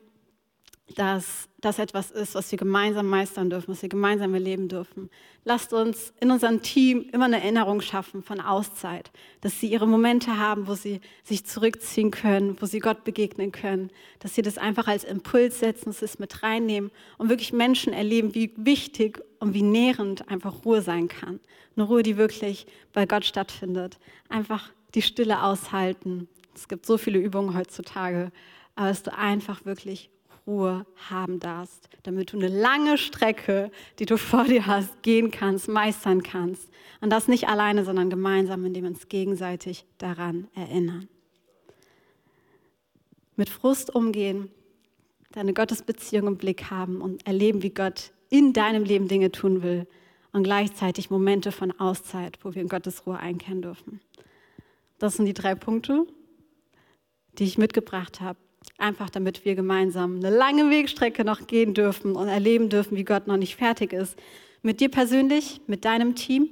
dass 0.93 1.49
das 1.61 1.79
etwas 1.79 2.11
ist, 2.11 2.35
was 2.35 2.51
wir 2.51 2.59
gemeinsam 2.59 3.09
meistern 3.09 3.49
dürfen, 3.49 3.71
was 3.71 3.81
wir 3.81 3.89
gemeinsam 3.89 4.35
erleben 4.35 4.67
dürfen. 4.67 5.09
Lasst 5.43 5.73
uns 5.73 6.13
in 6.19 6.29
unserem 6.29 6.61
Team 6.61 7.09
immer 7.11 7.25
eine 7.25 7.41
Erinnerung 7.41 7.81
schaffen 7.81 8.21
von 8.21 8.39
Auszeit, 8.39 9.11
dass 9.41 9.59
sie 9.59 9.67
ihre 9.67 9.87
Momente 9.87 10.37
haben, 10.37 10.67
wo 10.67 10.75
sie 10.75 11.01
sich 11.23 11.43
zurückziehen 11.45 12.11
können, 12.11 12.55
wo 12.61 12.67
sie 12.67 12.79
Gott 12.79 13.03
begegnen 13.03 13.51
können, 13.51 13.89
dass 14.19 14.35
sie 14.35 14.43
das 14.43 14.59
einfach 14.59 14.87
als 14.87 15.03
Impuls 15.03 15.59
setzen, 15.59 15.85
dass 15.85 15.99
sie 15.99 16.05
es 16.05 16.19
mit 16.19 16.43
reinnehmen 16.43 16.91
und 17.17 17.29
wirklich 17.29 17.51
Menschen 17.51 17.91
erleben, 17.91 18.35
wie 18.35 18.53
wichtig 18.55 19.23
und 19.39 19.55
wie 19.55 19.63
nährend 19.63 20.29
einfach 20.29 20.65
Ruhe 20.65 20.83
sein 20.83 21.07
kann. 21.07 21.39
Eine 21.75 21.85
Ruhe, 21.87 22.03
die 22.03 22.17
wirklich 22.17 22.67
bei 22.93 23.07
Gott 23.07 23.25
stattfindet. 23.25 23.97
Einfach 24.29 24.71
die 24.93 25.01
Stille 25.01 25.41
aushalten. 25.41 26.29
Es 26.53 26.67
gibt 26.67 26.85
so 26.85 26.97
viele 26.97 27.19
Übungen 27.19 27.57
heutzutage, 27.57 28.31
aber 28.75 28.87
dass 28.87 29.03
du 29.03 29.13
einfach 29.13 29.65
wirklich 29.65 30.09
Ruhe 30.47 30.85
haben 31.09 31.39
darfst, 31.39 31.89
damit 32.03 32.31
du 32.31 32.37
eine 32.37 32.47
lange 32.47 32.97
Strecke, 32.97 33.71
die 33.99 34.05
du 34.05 34.17
vor 34.17 34.43
dir 34.45 34.67
hast, 34.67 35.01
gehen 35.01 35.31
kannst, 35.31 35.67
meistern 35.67 36.21
kannst. 36.23 36.69
Und 37.01 37.09
das 37.09 37.27
nicht 37.27 37.47
alleine, 37.47 37.83
sondern 37.83 38.09
gemeinsam, 38.09 38.65
indem 38.65 38.83
wir 38.83 38.91
uns 38.91 39.07
gegenseitig 39.07 39.85
daran 39.97 40.47
erinnern. 40.53 41.07
Mit 43.35 43.49
Frust 43.49 43.93
umgehen, 43.93 44.49
deine 45.31 45.53
Gottesbeziehung 45.53 46.27
im 46.27 46.37
Blick 46.37 46.69
haben 46.69 47.01
und 47.01 47.25
erleben, 47.27 47.63
wie 47.63 47.71
Gott 47.71 48.11
in 48.29 48.53
deinem 48.53 48.83
Leben 48.83 49.07
Dinge 49.07 49.31
tun 49.31 49.63
will 49.63 49.87
und 50.31 50.43
gleichzeitig 50.43 51.09
Momente 51.09 51.51
von 51.51 51.71
Auszeit, 51.79 52.39
wo 52.43 52.53
wir 52.53 52.61
in 52.61 52.69
Gottes 52.69 53.05
Ruhe 53.05 53.17
einkehren 53.17 53.61
dürfen. 53.61 53.99
Das 54.99 55.15
sind 55.15 55.25
die 55.25 55.33
drei 55.33 55.55
Punkte, 55.55 56.05
die 57.37 57.43
ich 57.43 57.57
mitgebracht 57.57 58.21
habe 58.21 58.37
Einfach 58.77 59.09
damit 59.09 59.45
wir 59.45 59.55
gemeinsam 59.55 60.17
eine 60.17 60.29
lange 60.29 60.69
Wegstrecke 60.69 61.23
noch 61.23 61.47
gehen 61.47 61.73
dürfen 61.73 62.15
und 62.15 62.27
erleben 62.27 62.69
dürfen, 62.69 62.97
wie 62.97 63.05
Gott 63.05 63.25
noch 63.25 63.37
nicht 63.37 63.55
fertig 63.55 63.93
ist. 63.93 64.17
Mit 64.61 64.81
dir 64.81 64.89
persönlich, 64.89 65.61
mit 65.67 65.85
deinem 65.85 66.15
Team, 66.15 66.49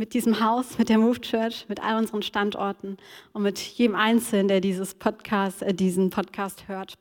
mit 0.00 0.14
diesem 0.14 0.40
Haus, 0.40 0.78
mit 0.78 0.88
der 0.88 0.98
Move 0.98 1.20
Church, 1.20 1.66
mit 1.68 1.80
all 1.80 1.98
unseren 1.98 2.22
Standorten 2.22 2.96
und 3.34 3.42
mit 3.42 3.58
jedem 3.58 3.94
Einzelnen, 3.94 4.48
der 4.48 4.60
dieses 4.60 4.94
Podcast, 4.94 5.62
äh, 5.62 5.74
diesen 5.74 6.10
Podcast 6.10 6.66
hört. 6.66 6.94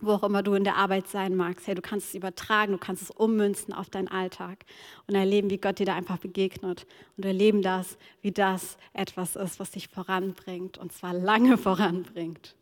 Wo 0.00 0.10
auch 0.10 0.24
immer 0.24 0.42
du 0.42 0.54
in 0.54 0.64
der 0.64 0.76
Arbeit 0.76 1.06
sein 1.06 1.36
magst. 1.36 1.66
Hey, 1.66 1.76
du 1.76 1.80
kannst 1.80 2.08
es 2.08 2.14
übertragen, 2.14 2.72
du 2.72 2.78
kannst 2.78 3.02
es 3.02 3.10
ummünzen 3.10 3.72
auf 3.72 3.88
deinen 3.88 4.08
Alltag 4.08 4.64
und 5.06 5.14
erleben, 5.14 5.48
wie 5.48 5.58
Gott 5.58 5.78
dir 5.78 5.86
da 5.86 5.94
einfach 5.94 6.18
begegnet. 6.18 6.86
Und 7.16 7.24
erleben 7.24 7.62
das, 7.62 7.96
wie 8.20 8.32
das 8.32 8.76
etwas 8.92 9.36
ist, 9.36 9.60
was 9.60 9.70
dich 9.70 9.88
voranbringt 9.88 10.76
und 10.76 10.92
zwar 10.92 11.14
lange 11.14 11.56
voranbringt. 11.58 12.56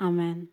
Amen. 0.00 0.48